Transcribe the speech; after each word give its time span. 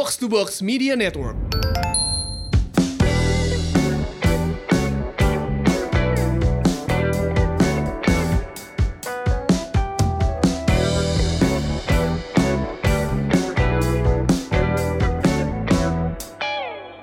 Box 0.00 0.16
to 0.16 0.32
Box 0.32 0.64
Media 0.64 0.96
Network. 0.96 1.36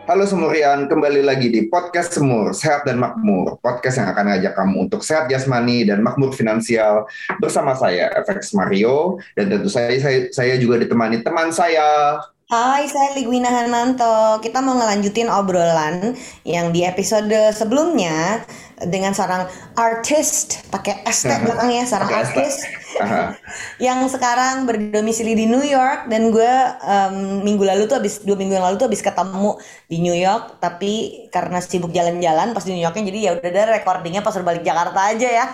Halo 0.10 0.26
Semurian, 0.26 0.90
kembali 0.90 1.22
lagi 1.22 1.54
di 1.54 1.70
Podcast 1.70 2.18
Semur, 2.18 2.50
Sehat 2.58 2.82
dan 2.90 2.98
Makmur. 2.98 3.62
Podcast 3.62 4.02
yang 4.02 4.10
akan 4.10 4.26
ngajak 4.26 4.58
kamu 4.58 4.90
untuk 4.90 5.06
sehat 5.06 5.30
jasmani 5.30 5.86
dan 5.86 6.02
makmur 6.02 6.34
finansial 6.34 7.06
bersama 7.38 7.78
saya, 7.78 8.10
FX 8.26 8.58
Mario. 8.58 9.22
Dan 9.38 9.54
tentu 9.54 9.70
saja 9.70 9.94
saya, 10.02 10.34
saya 10.34 10.58
juga 10.58 10.82
ditemani 10.82 11.22
teman 11.22 11.54
saya. 11.54 12.18
Hai, 12.48 12.88
saya 12.88 13.12
Ligwina 13.12 13.52
Hananto. 13.52 14.40
Kita 14.40 14.64
mau 14.64 14.80
ngelanjutin 14.80 15.28
obrolan 15.28 16.16
yang 16.48 16.72
di 16.72 16.88
episode 16.88 17.28
sebelumnya 17.52 18.40
dengan 18.88 19.12
seorang 19.12 19.52
artist 19.76 20.64
pakai 20.72 21.04
S 21.04 21.28
tag 21.28 21.44
belakangnya 21.44 21.84
seorang 21.84 22.08
Pakai 22.08 22.24
S 22.24 22.32
tag. 22.32 22.48
artist 22.48 22.60
Aha. 23.04 23.36
yang 23.86 24.00
sekarang 24.08 24.70
berdomisili 24.70 25.34
di 25.34 25.44
New 25.50 25.66
York 25.66 26.08
dan 26.08 26.30
gue 26.30 26.54
em, 26.86 27.42
minggu 27.42 27.66
lalu 27.68 27.90
tuh 27.90 28.00
habis 28.00 28.22
dua 28.22 28.38
minggu 28.38 28.54
yang 28.56 28.64
lalu 28.70 28.78
tuh 28.78 28.88
habis 28.88 29.02
ketemu 29.02 29.58
di 29.90 29.98
New 30.00 30.14
York 30.14 30.62
tapi 30.62 31.26
karena 31.34 31.58
sibuk 31.60 31.90
jalan-jalan 31.90 32.54
pas 32.54 32.64
di 32.64 32.78
New 32.78 32.86
Yorknya 32.86 33.04
jadi 33.10 33.20
ya 33.20 33.32
udah 33.36 33.50
deh 33.50 33.66
recordingnya 33.82 34.22
pas 34.22 34.38
balik 34.40 34.62
Jakarta 34.62 35.00
aja 35.10 35.28
ya 35.28 35.46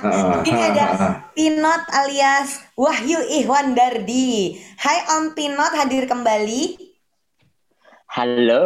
ini 0.43 0.61
ada. 0.61 0.85
Pinot 1.31 1.83
alias 1.95 2.59
Wahyu 2.75 3.23
Ihwan 3.39 3.71
Dardi 3.73 4.59
Hai 4.83 4.99
Om 5.15 5.31
Pinot 5.31 5.71
hadir 5.79 6.05
kembali 6.11 6.82
Halo 8.13 8.65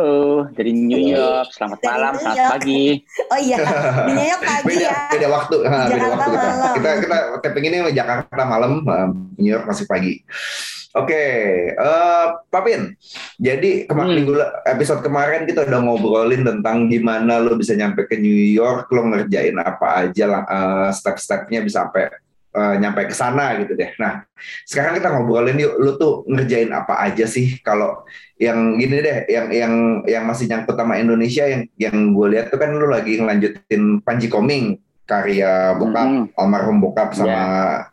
dari 0.51 0.75
New. 0.75 0.99
York. 1.07 1.55
Selamat 1.55 1.79
Dari 1.79 1.87
malam, 1.87 2.11
New 2.11 2.19
selamat 2.19 2.35
York. 2.35 2.51
pagi. 2.51 2.83
oh 3.31 3.39
iya 3.39 3.57
di 4.03 4.11
New 4.11 4.27
York 4.27 4.41
pagi 4.43 4.65
beda, 4.67 4.83
ya 4.83 4.95
beda 5.07 5.27
waktu, 5.31 5.55
ha, 5.63 5.77
beda 5.87 5.87
Jakarta 5.87 6.11
waktu 6.11 6.27
kita. 6.35 6.47
malam. 6.51 6.73
Kita 6.75 6.89
kita 6.99 7.17
tapping 7.39 7.65
ini 7.65 7.77
Jakarta 7.95 8.43
malam, 8.43 8.71
um, 8.83 9.09
New 9.39 9.47
York 9.47 9.63
masih 9.63 9.87
pagi. 9.87 10.19
Oke, 10.91 11.23
eh 11.71 12.25
Papin. 12.49 12.91
Jadi 13.39 13.87
kema- 13.87 14.03
Hmm. 14.03 14.19
minggu 14.19 14.33
episode 14.67 14.99
kemarin 14.99 15.47
kita 15.47 15.63
udah 15.63 15.79
ngobrolin 15.79 16.43
tentang 16.43 16.91
gimana 16.91 17.39
lo 17.39 17.55
bisa 17.55 17.71
nyampe 17.71 18.03
ke 18.03 18.19
New 18.19 18.51
York, 18.51 18.91
lo 18.91 19.07
ngerjain 19.07 19.55
apa 19.55 20.03
aja 20.03 20.25
lah, 20.27 20.43
eh, 20.43 20.89
step-stepnya 20.91 21.63
bisa 21.63 21.87
sampai 21.87 22.11
eh, 22.53 22.75
nyampe 22.79 23.07
ke 23.07 23.15
sana 23.15 23.57
gitu 23.59 23.73
deh. 23.73 23.91
Nah, 23.97 24.23
sekarang 24.63 24.97
kita 24.99 25.09
ngobrolin 25.11 25.57
yuk, 25.57 25.75
lo 25.79 25.91
tuh 25.95 26.13
ngerjain 26.27 26.71
apa 26.71 26.99
aja 27.03 27.25
sih 27.25 27.59
kalau 27.59 28.03
yang 28.37 28.77
gini 28.77 29.01
deh, 29.01 29.25
yang 29.27 29.47
yang 29.49 29.73
yang 30.05 30.23
masih 30.23 30.45
nyangkut 30.45 30.77
sama 30.77 31.01
Indonesia 31.01 31.43
yang 31.43 31.65
yang 31.75 31.95
gue 32.13 32.27
lihat 32.37 32.53
tuh 32.53 32.59
kan 32.61 32.69
lo 32.71 32.87
lagi 32.87 33.17
ngelanjutin 33.17 33.99
Panji 34.05 34.29
Koming 34.29 34.77
karya 35.07 35.71
bokap 35.79 36.03
Hmm. 36.03 36.27
almarhum 36.35 36.83
bokap 36.83 37.15
sama 37.15 37.39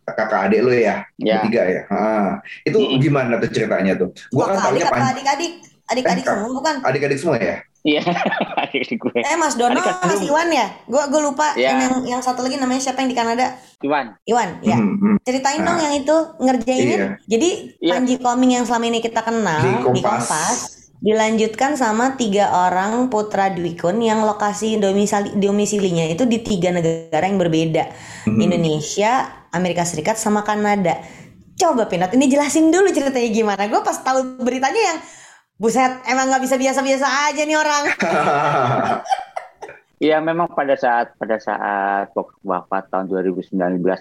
kakak 0.03 0.51
adik 0.51 0.61
lo 0.67 0.75
ya, 0.75 1.07
Ya, 1.15 1.39
bertiga 1.41 1.63
ya. 1.63 1.81
Ah, 1.87 2.43
itu 2.67 2.75
Mm-mm. 2.75 2.99
gimana 2.99 3.39
tuh 3.39 3.55
ceritanya 3.55 3.95
tuh? 3.95 4.11
Gua 4.35 4.51
kan 4.51 4.59
tahunya 4.69 4.83
adik 4.91 4.99
adik-adik 5.23 5.53
adik-adik 5.85 6.25
Eh, 6.27 6.33
semua 6.35 6.51
bukan 6.51 6.75
adik-adik 6.83 7.19
semua 7.23 7.39
ya. 7.39 7.63
Iya. 7.85 8.03
Adik 8.65 8.97
gue. 8.97 9.21
eh 9.21 9.37
Mas 9.37 9.55
Dono. 9.55 9.79
Mas 9.79 10.21
Iwan 10.21 10.49
ya 10.49 10.67
gue 10.85 11.03
gue 11.07 11.21
lupa 11.21 11.53
Iya. 11.53 11.71
yang 11.77 11.95
yang 12.09 12.21
satu 12.21 12.41
lagi 12.41 12.57
namanya 12.57 12.81
siapa 12.81 12.99
yang 12.99 13.09
di 13.09 13.15
Kanada 13.15 13.55
Iwan. 13.79 14.17
Iwan 14.25 14.59
ya 14.61 14.75
Hmm, 14.75 14.97
hmm. 14.97 15.17
Ceritain 15.23 15.61
dong 15.61 15.77
Ah. 15.77 15.85
yang 15.85 15.95
itu 15.97 16.17
ngerjainnya. 16.39 16.97
Iya. 16.97 17.09
Jadi 17.23 17.49
Iya. 17.79 17.93
Panji 17.95 18.15
Koming 18.17 18.53
yang 18.53 18.65
selama 18.65 18.85
ini 18.87 18.99
kita 18.99 19.21
kenal 19.21 19.61
Di 19.61 19.71
di 19.71 20.01
Kompas. 20.01 20.03
Kompas, 20.03 20.57
dilanjutkan 20.99 21.77
sama 21.77 22.17
tiga 22.17 22.49
orang 22.67 23.07
putra 23.07 23.49
Dwikun 23.49 24.01
yang 24.01 24.25
lokasi 24.25 24.77
domisili 24.77 25.37
domisilinya 25.37 26.09
itu 26.09 26.25
di 26.25 26.41
tiga 26.41 26.73
negara 26.73 27.23
yang 27.23 27.37
berbeda. 27.37 27.85
Hmm. 28.25 28.41
Indonesia, 28.41 29.13
Amerika 29.51 29.85
Serikat 29.85 30.17
sama 30.17 30.41
Kanada. 30.41 30.97
Coba 31.55 31.87
Pinot, 31.87 32.11
ini 32.11 32.27
jelasin 32.27 32.73
dulu 32.73 32.91
ceritanya 32.91 33.31
gimana. 33.31 33.63
Gue 33.69 33.79
pas 33.81 33.95
tahu 33.97 34.41
beritanya 34.41 34.81
yang 34.81 34.99
buset 35.55 36.03
emang 36.11 36.27
nggak 36.29 36.43
bisa 36.43 36.57
biasa-biasa 36.59 37.07
aja 37.31 37.43
nih 37.47 37.57
orang. 37.57 37.85
Iya, 40.03 40.19
memang 40.29 40.51
pada 40.51 40.75
saat 40.75 41.15
pada 41.15 41.39
saat 41.39 42.11
wafat 42.43 42.91
tahun 42.91 43.07
2019 43.09 43.55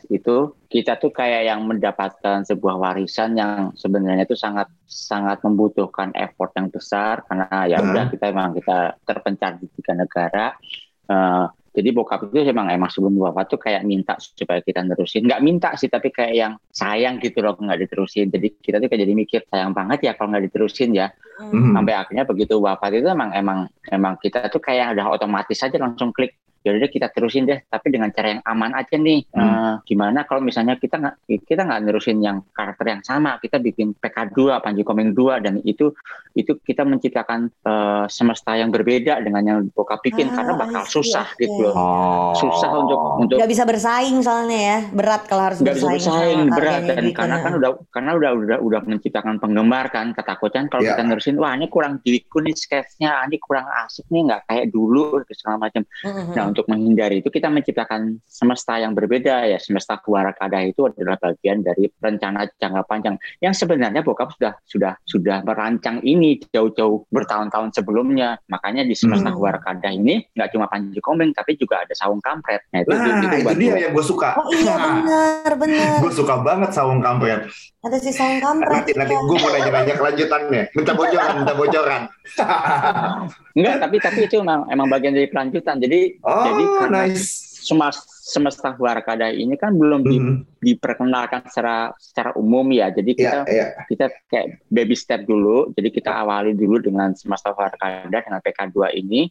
itu 0.10 0.36
kita 0.68 0.98
tuh 0.98 1.14
kayak 1.14 1.46
yang 1.48 1.62
mendapatkan 1.70 2.42
sebuah 2.50 2.76
warisan 2.82 3.38
yang 3.38 3.70
sebenarnya 3.78 4.26
itu 4.26 4.34
sangat 4.34 4.68
sangat 4.90 5.40
membutuhkan 5.46 6.10
effort 6.18 6.52
yang 6.58 6.74
besar 6.74 7.22
karena 7.30 7.46
ya 7.70 7.78
Hmm. 7.80 7.94
udah 7.94 8.06
kita 8.10 8.26
memang 8.34 8.58
kita 8.58 8.98
terpencar 9.06 9.62
di 9.62 9.70
tiga 9.78 9.94
negara. 9.94 10.58
Eh, 11.04 11.46
jadi 11.74 11.90
bokap 11.90 12.30
itu 12.30 12.38
emang 12.46 12.70
emang 12.70 12.86
sebelum 12.94 13.18
wafat 13.18 13.50
tuh 13.50 13.58
kayak 13.58 13.82
minta 13.82 14.14
supaya 14.22 14.62
kita 14.62 14.86
nerusin. 14.86 15.26
Nggak 15.26 15.42
minta 15.42 15.70
sih, 15.74 15.90
tapi 15.90 16.14
kayak 16.14 16.34
yang 16.38 16.54
sayang 16.70 17.18
gitu 17.18 17.42
loh 17.42 17.58
nggak 17.58 17.82
diterusin. 17.82 18.30
Jadi 18.30 18.62
kita 18.62 18.78
tuh 18.78 18.86
kayak 18.86 19.02
jadi 19.02 19.14
mikir 19.18 19.42
sayang 19.50 19.74
banget 19.74 20.06
ya 20.06 20.14
kalau 20.14 20.38
nggak 20.38 20.54
diterusin 20.54 20.94
ya. 20.94 21.10
Hmm. 21.36 21.74
Sampai 21.74 21.94
akhirnya 21.94 22.24
begitu 22.24 22.56
wafat 22.58 22.94
itu 22.94 23.08
emang 23.08 23.34
emang 23.34 23.60
emang 23.88 24.14
kita 24.18 24.48
tuh 24.48 24.60
kayak 24.60 24.94
udah 24.94 25.10
otomatis 25.12 25.60
aja 25.60 25.78
langsung 25.78 26.12
klik. 26.12 26.34
Ya 26.64 26.72
udah 26.72 26.88
kita 26.88 27.12
terusin 27.12 27.44
deh, 27.44 27.60
tapi 27.68 27.92
dengan 27.92 28.08
cara 28.08 28.40
yang 28.40 28.44
aman 28.48 28.72
aja 28.72 28.96
nih. 28.96 29.28
Hmm. 29.36 29.44
Eh, 29.44 29.74
gimana 29.84 30.24
kalau 30.24 30.40
misalnya 30.40 30.80
kita 30.80 30.96
nggak 30.96 31.16
kita 31.44 31.60
nggak 31.60 31.82
nerusin 31.84 32.24
yang 32.24 32.40
karakter 32.56 32.88
yang 32.88 33.04
sama, 33.04 33.36
kita 33.44 33.60
bikin 33.60 33.92
PK2, 34.00 34.64
Panji 34.64 34.88
Komeng 34.88 35.12
2 35.12 35.44
dan 35.44 35.60
itu 35.68 35.92
itu 36.32 36.56
kita 36.64 36.88
menciptakan 36.88 37.52
eh, 37.52 38.06
semesta 38.08 38.56
yang 38.56 38.72
berbeda 38.72 39.20
dengan 39.20 39.44
yang 39.44 39.60
bokap 39.76 40.00
bikin 40.08 40.32
Ah, 40.32 40.40
karena 40.40 40.54
bakal 40.56 40.82
see, 40.88 41.04
susah 41.04 41.28
oke. 41.28 41.44
gitu 41.44 41.68
loh. 41.68 41.76
Oh. 41.76 42.32
Susah 42.40 42.72
untuk 42.80 43.00
untuk 43.20 43.36
Gak 43.44 43.52
bisa 43.52 43.68
bersaing 43.68 44.24
soalnya 44.24 44.60
ya, 44.64 44.78
berat 44.96 45.28
kalau 45.28 45.44
harus 45.52 45.60
nggak 45.60 45.76
bisa 45.76 45.92
bersaing, 46.00 46.48
berat 46.48 46.82
dan 46.88 47.04
karena 47.12 47.36
ya. 47.36 47.44
kan 47.44 47.52
udah 47.60 47.70
karena 47.92 48.12
udah 48.16 48.32
udah 48.40 48.58
udah 48.64 48.80
menciptakan 48.88 49.36
penggemar 49.36 49.92
kan 49.92 50.16
ketakutan 50.16 50.72
kalau 50.72 50.88
Ya. 50.88 50.96
kita 50.96 51.04
wah 51.34 51.54
ini 51.54 51.68
kurang 51.68 52.00
diku 52.00 52.40
nih 52.40 52.52
sketchnya 52.52 53.24
ini 53.24 53.38
kurang 53.38 53.64
asik 53.82 54.04
nih 54.08 54.28
nggak 54.28 54.42
kayak 54.46 54.66
dulu 54.68 55.24
gitu, 55.24 55.34
segala 55.38 55.68
macam 55.68 55.82
Mhm. 56.04 56.34
nah 56.34 56.44
untuk 56.46 56.66
menghindari 56.68 57.20
itu 57.20 57.30
kita 57.30 57.48
menciptakan 57.48 58.20
semesta 58.26 58.76
yang 58.76 58.92
berbeda 58.92 59.46
ya 59.46 59.58
semesta 59.58 59.96
Kuarakada 59.96 60.60
itu 60.62 60.84
adalah 60.84 61.16
bagian 61.16 61.62
dari 61.62 61.88
rencana 61.94 62.44
jangka 62.54 62.84
panjang 62.84 63.16
yang 63.40 63.54
sebenarnya 63.54 64.02
bokap 64.02 64.34
sudah 64.34 64.54
sudah 64.64 64.94
sudah 65.04 65.40
merancang 65.42 66.02
ini 66.02 66.42
jauh-jauh 66.46 67.08
bertahun-tahun 67.08 67.72
sebelumnya 67.72 68.36
makanya 68.46 68.84
di 68.84 68.94
semesta 68.94 69.30
Hmm. 69.30 69.38
Kuarakada 69.38 69.88
ini 69.88 70.26
nggak 70.30 70.50
cuma 70.50 70.68
Panji 70.68 71.00
Komeng 71.00 71.32
tapi 71.32 71.56
juga 71.56 71.80
ada 71.80 71.94
Saung 71.94 72.20
Kampret 72.20 72.66
nah 72.70 72.82
itu, 72.82 72.90
Nah, 72.90 73.22
itu 73.22 73.38
buat 73.42 73.56
dia 73.56 73.70
gua. 73.70 73.80
yang 73.80 73.92
gue 73.92 74.04
suka. 74.04 74.30
Oh 74.36 74.50
iya 74.50 74.74
benar 74.76 75.52
benar. 75.56 75.94
gue 76.04 76.12
suka 76.12 76.36
banget 76.40 76.70
sawung 76.72 77.00
kampret. 77.00 77.46
Ada 77.80 77.98
si 78.00 78.10
Saung 78.10 78.40
Kampret. 78.40 78.80
Nanti 78.80 78.92
nanti 78.96 79.14
gue 79.14 79.38
mau 79.38 79.50
nanya-nanya 79.50 79.94
kelanjutannya. 79.94 80.64
Minta 80.72 80.92
bocoran, 81.14 81.34
minta 81.38 81.54
bocoran. 81.54 82.02
Enggak, 83.58 83.76
tapi 83.80 83.96
tapi 84.02 84.20
itu 84.26 84.36
emang 84.40 84.66
emang 84.68 84.88
bagian 84.90 85.14
dari 85.14 85.30
kelanjutan. 85.30 85.78
Jadi 85.78 86.18
Oh, 86.20 86.44
jadi 86.44 86.64
karena 86.82 87.02
nice. 87.08 87.62
semas- 87.64 88.10
semesta 88.24 88.74
Warakada 88.74 89.30
ini 89.30 89.54
kan 89.54 89.76
belum 89.76 90.02
di- 90.02 90.18
Hmm. 90.18 90.38
diperkenalkan 90.58 91.46
secara 91.48 91.94
secara 91.96 92.34
umum 92.34 92.66
ya. 92.72 92.90
Jadi 92.90 93.14
kita 93.14 93.46
Iya, 93.46 93.52
iya. 93.52 93.66
kita 93.86 94.06
kayak 94.28 94.48
baby 94.68 94.96
step 94.96 95.24
dulu. 95.24 95.70
Jadi 95.72 95.92
kita 95.92 96.12
awali 96.12 96.52
dulu 96.52 96.80
dengan 96.80 97.14
semesta 97.14 97.54
Warakada 97.54 98.10
dengan 98.10 98.42
PK2 98.42 98.90
ini. 98.96 99.30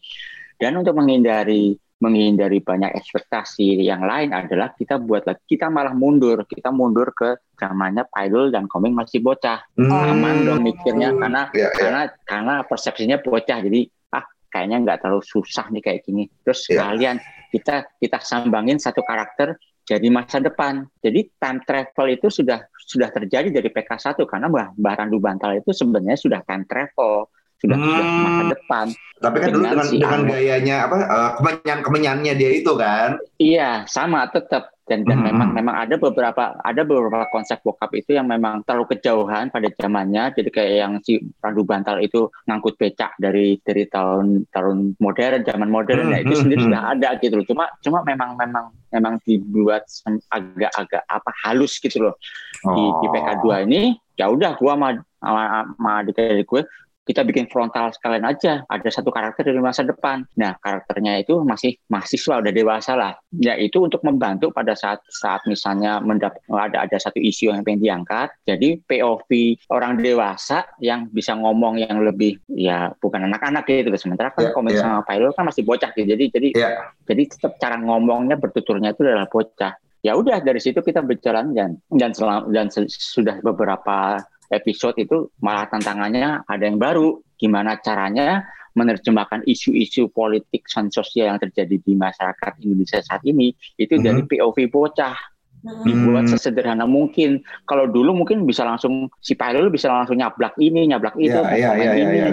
Dan 0.54 0.78
untuk 0.78 0.94
menghindari 0.94 1.75
menghindari 2.02 2.58
banyak 2.58 2.90
ekspektasi 2.98 3.78
yang 3.78 4.02
lain 4.02 4.34
adalah 4.34 4.74
kita 4.74 4.98
buat 4.98 5.22
lagi 5.22 5.38
kita 5.46 5.70
malah 5.70 5.94
mundur 5.94 6.42
kita 6.50 6.74
mundur 6.74 7.14
ke 7.14 7.38
zamannya 7.54 8.02
Paidul 8.10 8.50
dan 8.50 8.66
Komeng 8.66 8.90
masih 8.90 9.22
bocah 9.22 9.62
Hmm. 9.78 9.88
aman 10.18 10.42
dong 10.42 10.66
mikirnya 10.66 11.14
karena 11.14 11.46
Iya, 11.54 11.70
iya. 11.70 11.78
karena 11.78 12.02
karena 12.26 12.54
persepsinya 12.66 13.16
bocah 13.22 13.59
jadi 13.62 13.86
ah 14.10 14.27
kayaknya 14.50 14.77
nggak 14.82 14.98
terlalu 15.06 15.22
susah 15.22 15.71
nih 15.71 15.78
kayak 15.78 16.00
gini 16.03 16.27
terus 16.42 16.66
Iya. 16.66 16.82
sekalian 16.82 17.16
kita 17.54 17.74
kita 18.03 18.18
sambangin 18.18 18.82
satu 18.82 19.06
karakter 19.06 19.54
jadi 19.86 20.06
masa 20.10 20.42
depan 20.42 20.82
jadi 20.98 21.30
time 21.38 21.62
travel 21.62 22.06
itu 22.10 22.27
sudah 22.34 22.66
sudah 22.82 23.15
terjadi 23.15 23.48
dari 23.48 23.71
PK1 23.71 24.18
karena 24.27 24.50
Mbah, 24.50 24.74
Mbah 24.74 24.94
Randu 24.98 25.22
Bantal 25.22 25.54
itu 25.54 25.71
sebenarnya 25.71 26.18
sudah 26.18 26.42
time 26.42 26.66
travel 26.66 27.30
sudah 27.62 27.76
sudah 27.78 28.03
ke 28.03 28.16
masa 28.18 28.42
Hmm. 28.42 28.50
depan 28.50 28.86
Tapi 29.16 29.36
kan 29.38 29.48
dulu 29.48 29.62
dengan 29.62 29.70
dengan 29.72 29.86
si 29.86 29.97
dengan 29.97 30.18
Angga. 30.18 30.30
gayanya 30.34 30.76
apa 30.82 30.97
eh, 30.98 31.30
kemenyan 31.38 31.78
kemenyannya 31.80 32.32
dia 32.34 32.50
itu 32.53 32.72
kan. 32.74 33.09
iya 33.38 33.86
sama 33.86 34.26
tetap 34.26 34.74
dan 34.82 35.06
dan 35.06 35.22
Hmm. 35.22 35.30
memang 35.30 35.48
memang 35.54 35.76
ada 35.78 35.94
beberapa 35.94 36.59
ada 36.59 36.82
beberapa 36.82 37.22
konsep 37.30 37.62
bokap 37.62 37.94
itu 37.94 38.18
yang 38.18 38.26
memang 38.26 38.66
terlalu 38.66 38.91
kejauhan 38.91 39.47
pada 39.48 39.70
zamannya 39.72 40.34
jadi 40.34 40.50
kayak 40.50 40.72
yang 40.74 40.92
si 40.98 41.22
Randu 41.38 41.62
Bantal 41.62 42.03
itu 42.03 42.26
ngangkut 42.44 42.74
becak 42.74 43.14
dari 43.16 43.62
dari 43.62 43.86
tahun 43.86 44.50
tahun 44.50 44.98
modern 44.98 45.47
zaman 45.47 45.70
modern 45.70 46.10
Hmm, 46.10 46.12
ya 46.12 46.18
itu 46.20 46.34
hmm, 46.34 46.42
sendiri 46.42 46.58
hmm. 46.58 46.66
sudah 46.66 46.82
ada 46.91 47.08
gitu 47.16 47.34
loh 47.38 47.47
cuma 47.47 47.65
cuma 47.78 47.98
memang 48.03 48.34
memang 48.34 48.65
memang 48.91 49.15
dibuat 49.22 49.86
agak-agak 50.28 51.06
apa 51.06 51.30
halus 51.47 51.78
gitu 51.78 52.03
loh 52.03 52.15
di, 52.58 52.82
di 52.98 53.06
Oh. 53.06 53.12
PK2 53.15 53.44
ini 53.65 53.80
ya 54.12 54.26
udah 54.28 54.58
gua 54.58 54.74
sama 54.74 54.88
sama, 55.22 55.42
sama 55.72 55.91
adik-adik 56.03 56.42
gue 56.44 56.62
kita 57.03 57.27
bikin 57.27 57.51
frontal 57.51 57.91
sekalian 57.91 58.22
aja 58.22 58.63
ada 58.71 58.89
satu 58.89 59.10
karakter 59.10 59.43
dari 59.43 59.59
masa 59.59 59.83
depan. 59.83 60.22
Nah 60.39 60.54
karakternya 60.63 61.19
itu 61.22 61.43
masih 61.43 61.75
mahasiswa 61.91 62.39
udah 62.39 62.53
dewasa 62.54 62.95
lah. 62.95 63.13
Ya 63.34 63.59
itu 63.59 63.83
untuk 63.83 64.07
membantu 64.07 64.54
pada 64.54 64.78
saat 64.78 65.03
saat 65.10 65.43
misalnya 65.51 65.99
mendap 65.99 66.39
ada 66.47 66.87
ada 66.87 66.97
satu 66.99 67.19
isu 67.19 67.51
yang 67.51 67.66
pengen 67.66 67.83
diangkat. 67.83 68.31
Jadi 68.47 68.78
POV 68.87 69.31
orang 69.75 69.99
dewasa 69.99 70.63
yang 70.78 71.10
bisa 71.10 71.34
ngomong 71.34 71.83
yang 71.83 72.07
lebih 72.07 72.39
ya 72.47 72.95
bukan 73.03 73.27
anak-anak 73.27 73.66
gitu. 73.66 73.91
Sementara 73.99 74.31
kan 74.31 74.51
yeah, 74.51 74.54
komik 74.54 74.78
yeah. 74.78 75.03
sama 75.03 75.33
kan 75.34 75.45
masih 75.51 75.66
bocah 75.66 75.91
gitu. 75.99 76.07
Jadi 76.07 76.25
jadi 76.31 76.49
yeah. 76.54 76.87
jadi 77.10 77.22
tetap 77.27 77.59
cara 77.59 77.83
ngomongnya 77.83 78.39
bertuturnya 78.39 78.95
itu 78.95 79.03
adalah 79.03 79.27
bocah. 79.27 79.75
Ya 80.03 80.19
udah 80.19 80.43
dari 80.43 80.59
situ 80.59 80.83
kita 80.83 80.99
berjalan 80.99 81.54
dan 81.54 81.78
dan 81.95 82.10
selam, 82.10 82.51
dan 82.51 82.66
sudah 82.75 83.39
beberapa 83.39 84.19
episode 84.53 85.01
itu 85.01 85.33
malah 85.41 85.66
tantangannya 85.66 86.45
ada 86.45 86.65
yang 86.69 86.77
baru. 86.77 87.25
Gimana 87.41 87.81
caranya 87.81 88.47
menerjemahkan 88.72 89.45
isu-isu 89.45 90.09
politik 90.09 90.65
dan 90.69 90.89
sosial 90.89 91.34
yang 91.34 91.41
terjadi 91.41 91.77
di 91.77 91.93
masyarakat 91.93 92.53
Indonesia 92.65 93.01
saat 93.04 93.21
ini 93.28 93.53
itu 93.77 94.01
hmm. 94.01 94.04
dari 94.04 94.22
POV 94.25 94.57
bocah 94.72 95.16
dibuat 95.62 96.26
hmm. 96.26 96.32
sesederhana 96.34 96.84
mungkin. 96.84 97.41
Kalau 97.70 97.86
dulu 97.86 98.12
mungkin 98.12 98.42
bisa 98.42 98.66
langsung 98.66 99.06
si 99.22 99.38
pilot 99.38 99.70
bisa 99.70 99.88
langsung 99.88 100.18
nyablak 100.18 100.59
ini, 100.59 100.91
nyablak 100.91 101.14
itu, 101.16 101.34
ya, 101.34 101.54
ya, 101.54 101.70
ya, 101.78 101.92
ini. 101.94 102.16
Ya, 102.18 102.30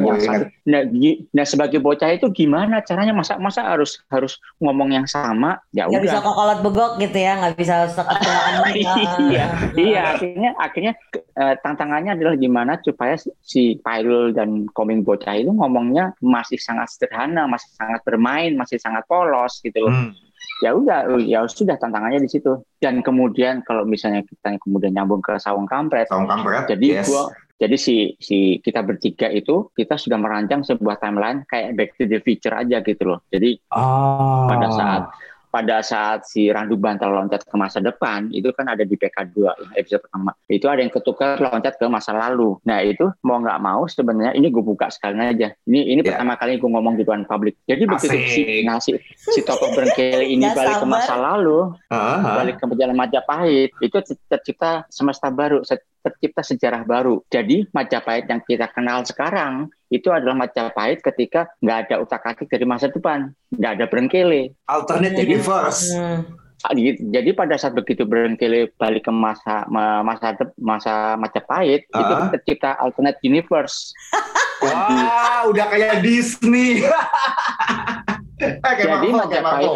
nah, 0.65 0.81
nah 1.33 1.45
sebagai 1.45 1.77
bocah 1.77 2.09
itu 2.09 2.25
gimana 2.33 2.81
caranya 2.81 3.13
masa 3.13 3.37
masa 3.37 3.65
harus 3.65 4.01
harus 4.09 4.41
ngomong 4.57 4.93
yang 4.93 5.05
sama? 5.05 5.61
Ya 5.69 5.85
udah. 5.85 6.01
bisa 6.01 6.19
kokolot 6.25 6.59
begok 6.65 6.91
gitu 6.97 7.17
ya, 7.17 7.37
nggak 7.37 7.55
bisa 7.57 7.85
Iya, 9.29 9.45
iya 9.77 10.01
akhirnya 10.15 10.51
akhirnya 10.57 10.93
uh, 11.37 11.55
tantangannya 11.61 12.17
adalah 12.17 12.33
gimana 12.35 12.81
supaya 12.81 13.15
si 13.45 13.77
pilot 13.81 14.33
dan 14.33 14.65
koming 14.73 15.05
bocah 15.05 15.37
itu 15.37 15.53
ngomongnya 15.53 16.17
masih 16.23 16.57
sangat 16.57 16.89
sederhana, 16.89 17.45
masih 17.45 17.69
sangat 17.77 18.01
bermain, 18.01 18.57
masih 18.57 18.81
sangat 18.81 19.05
polos 19.05 19.61
gitu 19.61 19.85
loh. 19.85 19.93
Hmm 19.93 20.28
ya 20.59 20.75
udah 20.75 21.19
ya 21.23 21.47
sudah 21.47 21.79
tantangannya 21.79 22.19
di 22.19 22.29
situ 22.29 22.59
dan 22.83 22.99
kemudian 22.99 23.63
kalau 23.63 23.87
misalnya 23.87 24.27
kita 24.27 24.59
kemudian 24.59 24.91
nyambung 24.91 25.23
ke 25.23 25.39
sawung 25.39 25.65
kampret, 25.65 26.11
sawung 26.11 26.27
kampret 26.27 26.67
jadi 26.67 26.99
yes. 26.99 27.07
gua 27.07 27.31
jadi 27.59 27.75
si 27.75 28.15
si 28.19 28.63
kita 28.63 28.83
bertiga 28.83 29.27
itu 29.27 29.71
kita 29.75 29.99
sudah 29.99 30.15
merancang 30.15 30.63
sebuah 30.63 30.99
timeline 30.99 31.43
kayak 31.47 31.75
back 31.75 31.91
to 31.99 32.07
the 32.07 32.23
future 32.23 32.55
aja 32.55 32.79
gitu 32.79 33.03
loh 33.03 33.19
jadi 33.27 33.59
oh. 33.75 34.47
pada 34.47 34.67
saat 34.71 35.03
pada 35.49 35.81
saat 35.81 36.29
si 36.29 36.47
Randu 36.49 36.77
Bantal 36.77 37.09
loncat 37.09 37.41
ke 37.43 37.55
masa 37.57 37.81
depan 37.81 38.29
itu 38.29 38.53
kan 38.53 38.69
ada 38.69 38.85
di 38.85 38.95
PK2 38.95 39.37
episode 39.75 40.05
pertama. 40.05 40.31
Itu 40.45 40.69
ada 40.69 40.79
yang 40.79 40.93
ketukar 40.93 41.41
loncat 41.41 41.75
ke 41.75 41.85
masa 41.89 42.13
lalu. 42.13 42.61
Nah 42.65 42.85
itu 42.85 43.09
mau 43.25 43.41
nggak 43.41 43.59
mau 43.59 43.89
sebenarnya 43.89 44.37
ini 44.37 44.53
gue 44.53 44.63
buka 44.63 44.93
sekalian 44.93 45.33
aja. 45.33 45.49
Ini 45.65 45.79
ini 45.97 46.01
yeah. 46.05 46.13
pertama 46.13 46.37
kali 46.37 46.61
gue 46.61 46.69
ngomong 46.69 46.95
di 46.95 47.03
depan 47.03 47.25
publik. 47.25 47.57
Jadi 47.65 47.83
begitu 47.89 48.17
si 48.29 48.43
nah 48.63 48.77
si, 48.77 48.93
si 49.17 49.41
tokoh 49.41 49.73
ini 49.99 50.45
balik 50.53 50.81
ke 50.81 50.87
masa 50.87 51.17
lalu 51.17 51.73
uh-huh. 51.73 52.37
balik 52.37 52.61
ke 52.61 52.65
perjalanan 52.69 52.97
Majapahit 52.99 53.71
itu 53.81 53.97
tercipta 54.29 54.85
semesta 54.93 55.33
baru 55.33 55.65
tercipta 55.99 56.41
sejarah 56.45 56.85
baru. 56.85 57.25
Jadi 57.27 57.67
Majapahit 57.73 58.29
yang 58.29 58.41
kita 58.45 58.69
kenal 58.71 59.03
sekarang 59.03 59.73
itu 59.89 60.09
adalah 60.13 60.37
Majapahit 60.37 61.01
ketika 61.01 61.49
nggak 61.65 61.77
ada 61.89 61.95
utak 62.01 62.21
atik 62.25 62.47
dari 62.49 62.65
masa 62.65 62.93
depan, 62.93 63.33
nggak 63.53 63.71
ada 63.81 63.85
Brengkele. 63.89 64.53
Alternate 64.69 65.17
universe. 65.17 65.89
Hmm. 65.93 66.37
Ah, 66.59 66.75
jadi 66.75 67.31
pada 67.31 67.55
saat 67.55 67.71
begitu 67.71 68.03
Brengkele 68.03 68.69
balik 68.75 69.07
ke 69.07 69.13
masa 69.15 69.63
masa 70.05 70.35
masa 70.59 70.93
Majapahit, 71.17 71.87
uh. 71.89 71.99
itu 71.99 72.13
tercipta 72.37 72.77
alternate 72.77 73.19
universe. 73.25 73.95
Wah, 74.63 75.47
udah 75.47 75.65
kayak 75.71 76.03
Disney. 76.03 76.83
eh, 78.43 78.59
jadi 78.59 79.07
Majapahit. 79.07 79.71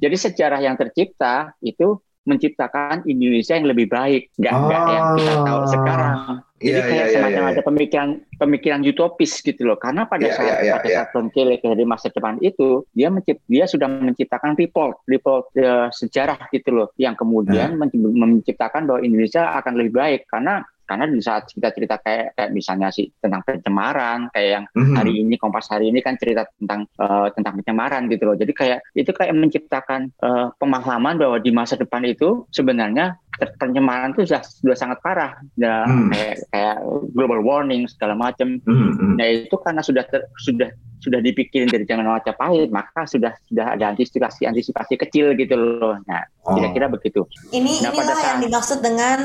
jadi 0.00 0.16
sejarah 0.16 0.60
yang 0.64 0.74
tercipta 0.80 1.52
itu 1.60 2.00
menciptakan 2.24 3.04
Indonesia 3.04 3.60
yang 3.60 3.68
lebih 3.68 3.92
baik, 3.92 4.32
nggak 4.40 4.52
oh. 4.56 4.68
yang 4.72 5.04
kita 5.20 5.34
tahu 5.44 5.62
sekarang. 5.68 6.47
Jadi 6.58 6.74
yeah, 6.74 6.86
kayak 6.90 7.06
yeah, 7.06 7.14
semacam 7.14 7.42
yeah, 7.42 7.52
ada 7.54 7.62
pemikiran 7.62 8.08
pemikiran 8.34 8.80
utopis 8.82 9.32
gitu 9.46 9.62
loh. 9.62 9.78
Karena 9.78 10.10
pada 10.10 10.26
yeah, 10.26 10.34
saat 10.34 10.46
yeah, 10.46 10.58
yeah, 10.58 10.74
pada 10.74 10.88
yeah. 10.90 10.96
saat 11.06 11.08
Don 11.14 11.26
dari 11.30 11.84
masa 11.86 12.10
depan 12.10 12.34
itu 12.42 12.82
dia 12.90 13.08
mencipt, 13.14 13.46
dia 13.46 13.64
sudah 13.70 13.86
menciptakan 13.86 14.58
report 14.58 14.98
report 15.06 15.54
uh, 15.54 15.86
sejarah 15.94 16.50
gitu 16.50 16.74
loh, 16.74 16.88
yang 16.98 17.14
kemudian 17.14 17.78
yeah. 17.78 18.02
menciptakan 18.10 18.90
bahwa 18.90 19.00
Indonesia 19.06 19.54
akan 19.54 19.72
lebih 19.78 19.94
baik 19.94 20.20
karena 20.26 20.66
karena 20.88 21.04
di 21.04 21.20
saat 21.20 21.44
kita 21.52 21.68
cerita 21.76 22.00
kayak 22.00 22.32
kayak 22.32 22.50
misalnya 22.56 22.88
sih 22.88 23.12
tentang 23.20 23.44
pencemaran 23.44 24.32
kayak 24.32 24.50
yang 24.56 24.64
mm-hmm. 24.72 24.96
hari 24.96 25.12
ini 25.20 25.34
Kompas 25.36 25.68
hari 25.68 25.92
ini 25.92 26.00
kan 26.00 26.16
cerita 26.16 26.48
tentang 26.56 26.88
uh, 26.96 27.28
tentang 27.36 27.60
pencemaran 27.60 28.08
gitu 28.08 28.24
loh 28.24 28.36
jadi 28.40 28.52
kayak 28.56 28.78
itu 28.96 29.10
kayak 29.12 29.36
menciptakan 29.36 30.08
uh, 30.24 30.48
pemahaman 30.56 31.20
bahwa 31.20 31.36
di 31.36 31.52
masa 31.52 31.76
depan 31.76 32.08
itu 32.08 32.48
sebenarnya 32.56 33.20
pencemaran 33.60 34.16
itu 34.16 34.26
sudah 34.26 34.42
sudah 34.42 34.76
sangat 34.76 34.98
parah 35.04 35.38
ya, 35.54 35.86
mm. 35.86 36.10
kayak 36.10 36.34
kayak 36.50 36.76
global 37.12 37.38
warming 37.44 37.84
segala 37.86 38.16
macam 38.16 38.58
mm-hmm. 38.64 39.14
nah 39.20 39.26
itu 39.28 39.56
karena 39.60 39.84
sudah 39.84 40.02
ter, 40.08 40.24
sudah 40.40 40.72
sudah 40.98 41.22
dipikirin 41.22 41.70
dari 41.70 41.86
zaman 41.86 42.10
Majapahit 42.10 42.74
maka 42.74 43.06
sudah 43.06 43.30
sudah 43.46 43.78
ada 43.78 43.94
antisipasi 43.94 44.50
antisipasi 44.50 44.98
kecil 44.98 45.38
gitu 45.38 45.54
loh 45.54 46.02
nah 46.10 46.26
oh. 46.42 46.58
kira-kira 46.58 46.90
begitu 46.90 47.22
ini 47.54 47.78
nah, 47.78 47.94
inilah 47.94 48.16
saat, 48.18 48.26
yang 48.34 48.40
dimaksud 48.50 48.78
dengan 48.82 49.18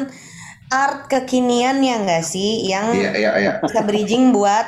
art 0.71 1.12
kekinian 1.12 1.83
ya 1.83 2.00
enggak 2.00 2.24
sih 2.24 2.68
yang 2.68 2.94
iya, 2.95 3.12
iya, 3.15 3.31
iya. 3.39 3.51
bisa 3.60 3.83
bridging 3.83 4.31
buat 4.31 4.65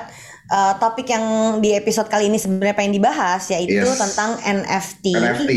uh, 0.49 0.73
topik 0.77 1.09
yang 1.09 1.57
di 1.61 1.73
episode 1.73 2.09
kali 2.09 2.29
ini 2.29 2.37
sebenarnya 2.37 2.75
pengen 2.77 2.93
dibahas 2.93 3.41
yaitu 3.49 3.81
yes. 3.81 3.97
tentang 3.97 4.37
NFT. 4.41 5.05
NFT. 5.15 5.51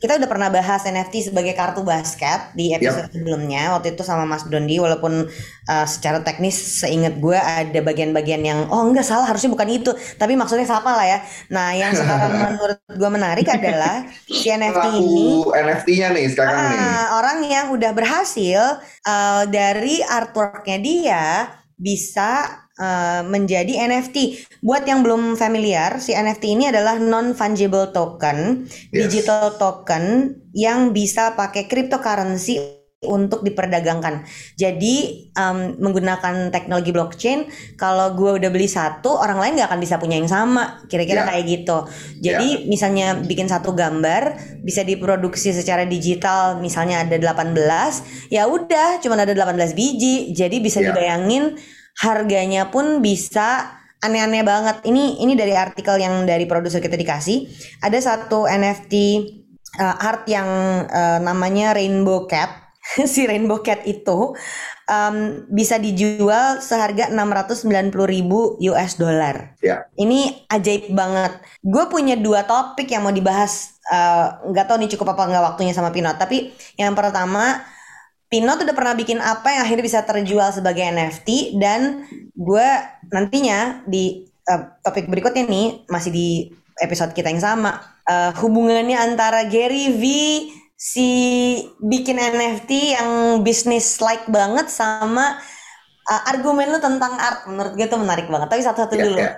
Kita 0.00 0.20
udah 0.20 0.28
pernah 0.28 0.48
bahas 0.52 0.84
NFT 0.84 1.32
sebagai 1.32 1.56
kartu 1.56 1.80
basket 1.84 2.52
di 2.52 2.76
episode 2.76 3.08
yep. 3.08 3.14
sebelumnya 3.14 3.72
waktu 3.72 3.96
itu 3.96 4.02
sama 4.04 4.28
Mas 4.28 4.44
Dondi 4.48 4.76
walaupun 4.76 5.28
uh, 5.68 5.86
secara 5.88 6.20
teknis 6.20 6.56
seingat 6.84 7.16
gue 7.20 7.36
ada 7.36 7.80
bagian-bagian 7.80 8.42
yang 8.44 8.58
oh 8.68 8.84
enggak 8.84 9.06
salah 9.08 9.28
harusnya 9.28 9.52
bukan 9.52 9.68
itu 9.70 9.90
tapi 10.20 10.36
maksudnya 10.36 10.68
sama 10.68 10.96
lah 10.96 11.06
ya. 11.06 11.18
Nah 11.52 11.72
yang 11.72 11.92
sekarang 11.98 12.56
menurut 12.56 12.78
gue 12.84 13.10
menarik 13.10 13.46
adalah 13.48 14.04
si 14.28 14.48
NFT 14.52 14.84
ini 15.00 15.26
NFT-nya 15.48 16.08
nih 16.12 16.26
sekarang 16.32 16.56
uh, 16.56 16.68
nih 16.68 16.82
orang 17.16 17.38
yang 17.46 17.66
udah 17.72 17.90
berhasil 17.96 18.80
uh, 19.06 19.42
dari 19.48 20.04
artworknya 20.04 20.78
dia 20.80 21.24
bisa 21.84 22.64
uh, 22.80 23.20
menjadi 23.28 23.84
NFT. 23.84 24.48
Buat 24.64 24.88
yang 24.88 25.04
belum 25.04 25.36
familiar, 25.36 26.00
si 26.00 26.16
NFT 26.16 26.56
ini 26.56 26.72
adalah 26.72 26.96
non 26.96 27.36
fungible 27.36 27.92
token, 27.92 28.64
yes. 28.88 29.04
digital 29.04 29.60
token 29.60 30.32
yang 30.56 30.96
bisa 30.96 31.36
pakai 31.36 31.68
cryptocurrency 31.68 32.83
untuk 33.06 33.44
diperdagangkan. 33.46 34.24
Jadi 34.58 35.28
um, 35.36 35.78
menggunakan 35.78 36.50
teknologi 36.50 36.90
blockchain, 36.90 37.46
kalau 37.78 38.16
gue 38.16 38.40
udah 38.40 38.50
beli 38.50 38.66
satu, 38.66 39.14
orang 39.14 39.38
lain 39.38 39.52
nggak 39.60 39.68
akan 39.70 39.80
bisa 39.80 40.00
punya 40.00 40.18
yang 40.18 40.28
sama. 40.28 40.82
Kira-kira 40.90 41.24
yeah. 41.24 41.28
kayak 41.30 41.44
gitu. 41.46 41.78
Jadi 42.20 42.48
yeah. 42.60 42.66
misalnya 42.66 43.06
bikin 43.20 43.46
satu 43.46 43.76
gambar 43.76 44.36
bisa 44.64 44.82
diproduksi 44.82 45.52
secara 45.52 45.84
digital, 45.84 46.58
misalnya 46.58 47.04
ada 47.04 47.16
18, 47.20 48.32
ya 48.32 48.48
udah, 48.48 48.98
cuma 49.04 49.20
ada 49.20 49.30
18 49.30 49.76
biji. 49.76 50.32
Jadi 50.32 50.58
bisa 50.58 50.80
yeah. 50.80 50.90
dibayangin 50.90 51.54
harganya 51.94 52.74
pun 52.74 52.98
bisa 53.04 53.80
aneh-aneh 54.04 54.44
banget. 54.44 54.76
Ini 54.84 55.24
ini 55.24 55.32
dari 55.32 55.56
artikel 55.56 55.96
yang 55.96 56.28
dari 56.28 56.44
produser 56.44 56.84
kita 56.84 57.00
dikasih. 57.00 57.48
Ada 57.80 57.98
satu 58.04 58.44
NFT 58.44 58.94
uh, 59.80 59.82
eh, 59.82 59.96
art 60.04 60.28
yang 60.28 60.48
uh, 60.84 61.18
namanya 61.24 61.72
Rainbow 61.72 62.28
Cat. 62.28 62.63
si 63.12 63.24
Rainbow 63.24 63.64
Cat 63.64 63.82
itu 63.88 64.36
um, 64.88 65.16
bisa 65.48 65.80
dijual 65.80 66.60
seharga 66.60 67.08
690 67.08 67.92
ribu 68.04 68.60
US 68.60 69.00
dollar. 69.00 69.56
Ya. 69.64 69.88
Ini 69.96 70.48
ajaib 70.52 70.92
banget. 70.92 71.40
Gue 71.64 71.84
punya 71.88 72.14
dua 72.14 72.44
topik 72.44 72.88
yang 72.92 73.04
mau 73.04 73.14
dibahas. 73.14 73.80
Eh, 73.84 74.26
nggak 74.52 74.64
uh, 74.64 74.68
tahu 74.68 74.76
nih 74.80 74.90
cukup 74.96 75.16
apa 75.16 75.28
nggak 75.28 75.44
waktunya 75.54 75.72
sama 75.76 75.92
Pinot. 75.92 76.16
Tapi 76.16 76.52
yang 76.80 76.92
pertama 76.96 77.64
Pino 78.24 78.50
tuh 78.58 78.66
udah 78.66 78.74
pernah 78.74 78.98
bikin 78.98 79.22
apa 79.22 79.46
yang 79.52 79.62
akhirnya 79.62 79.84
bisa 79.84 80.00
terjual 80.02 80.50
sebagai 80.50 80.82
NFT 80.82 81.54
dan 81.60 82.02
gue 82.34 82.68
nantinya 83.12 83.86
di 83.86 84.26
uh, 84.50 84.74
topik 84.82 85.06
berikutnya 85.06 85.46
nih 85.46 85.86
masih 85.86 86.10
di 86.10 86.28
episode 86.82 87.14
kita 87.14 87.30
yang 87.30 87.38
sama 87.38 87.78
uh, 88.08 88.34
hubungannya 88.42 88.98
antara 88.98 89.46
Gary 89.46 89.92
V 89.94 90.04
si 90.74 91.08
bikin 91.80 92.18
NFT 92.20 92.98
yang 92.98 93.10
bisnis 93.46 94.02
like 94.02 94.26
banget 94.28 94.68
sama 94.68 95.38
uh, 96.10 96.22
argumen 96.28 96.74
lu 96.74 96.78
tentang 96.82 97.16
art 97.16 97.46
menurut 97.48 97.72
gue 97.78 97.86
tuh 97.86 98.00
menarik 98.00 98.26
banget. 98.28 98.50
Tapi 98.50 98.62
satu-satu 98.62 98.94
yeah, 98.98 99.04
dulu. 99.06 99.18
yeah. 99.18 99.34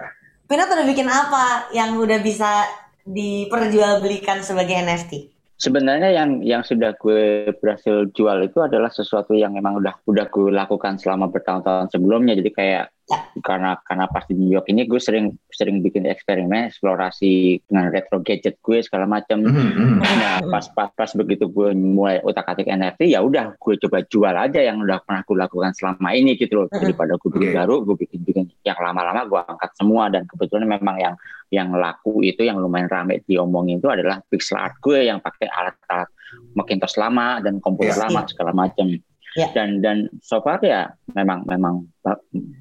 Pino 0.47 0.63
tuh 0.67 0.79
udah 0.79 0.87
bikin 0.87 1.09
apa 1.11 1.71
yang 1.75 1.99
udah 1.99 2.23
bisa 2.23 2.63
diperjualbelikan 3.07 4.43
sebagai 4.43 4.79
NFT 4.79 5.37
sebenarnya 5.57 6.13
yang 6.13 6.45
yang 6.45 6.63
sudah 6.63 6.93
gue 7.01 7.51
berhasil 7.59 8.13
jual 8.13 8.45
itu 8.45 8.61
adalah 8.61 8.93
sesuatu 8.93 9.33
yang 9.33 9.57
memang 9.57 9.81
udah 9.81 9.95
udah 10.05 10.27
gue 10.29 10.53
lakukan 10.53 11.01
selama 11.01 11.33
bertahun-tahun 11.33 11.91
sebelumnya. 11.93 12.37
Jadi 12.37 12.51
kayak 12.53 12.85
Ya. 13.07 13.23
karena 13.39 13.79
karena 13.87 14.11
pas 14.11 14.27
di 14.27 14.35
New 14.35 14.51
York 14.51 14.67
ini 14.67 14.83
gue 14.83 14.99
sering 14.99 15.31
sering 15.55 15.79
bikin 15.79 16.11
eksperimen 16.11 16.75
eksplorasi 16.75 17.63
dengan 17.71 17.95
retro 17.95 18.19
gadget 18.19 18.59
gue 18.59 18.83
segala 18.83 19.07
macam 19.07 19.47
Mhm, 19.47 19.55
mhm. 19.79 19.99
nah 20.03 20.43
pas 20.51 20.67
pas 20.75 20.91
pas 20.91 21.07
begitu 21.15 21.47
gue 21.47 21.71
mulai 21.71 22.19
utak 22.27 22.51
atik 22.51 22.67
NFT 22.67 23.15
ya 23.15 23.23
udah 23.23 23.55
gue 23.55 23.75
coba 23.79 24.03
jual 24.11 24.35
aja 24.35 24.59
yang 24.59 24.83
udah 24.83 24.99
pernah 25.07 25.23
gue 25.23 25.37
lakukan 25.39 25.71
selama 25.79 26.19
ini 26.19 26.35
gitu 26.35 26.59
loh 26.59 26.67
Mhm. 26.67 26.83
daripada 26.83 27.15
gue 27.15 27.31
bikin 27.31 27.51
Oke. 27.55 27.59
baru 27.63 27.75
gue 27.87 27.97
bikin 28.03 28.21
bikin 28.27 28.45
yang 28.67 28.79
lama-lama 28.83 29.23
gue 29.23 29.39
angkat 29.55 29.71
semua 29.79 30.11
dan 30.11 30.27
kebetulan 30.27 30.67
memang 30.67 30.97
yang 30.99 31.15
yang 31.55 31.71
laku 31.79 32.27
itu 32.27 32.43
yang 32.43 32.59
lumayan 32.59 32.91
rame 32.91 33.23
diomongin 33.23 33.79
itu 33.79 33.87
adalah 33.87 34.19
pixel 34.27 34.59
art 34.59 34.83
gue 34.83 35.07
yang 35.07 35.23
pakai 35.23 35.47
alat-alat 35.47 36.11
Macintosh 36.59 36.99
lama 36.99 37.39
dan 37.39 37.63
komputer 37.63 37.95
Iya. 37.95 38.11
lama 38.11 38.27
segala 38.27 38.51
macam 38.51 38.99
Iya. 39.37 39.53
dan 39.53 39.69
dan 39.79 39.97
so 40.19 40.41
far 40.41 40.57
ya 40.59 40.89
memang 41.13 41.45
memang 41.45 41.85
ba- 42.01 42.17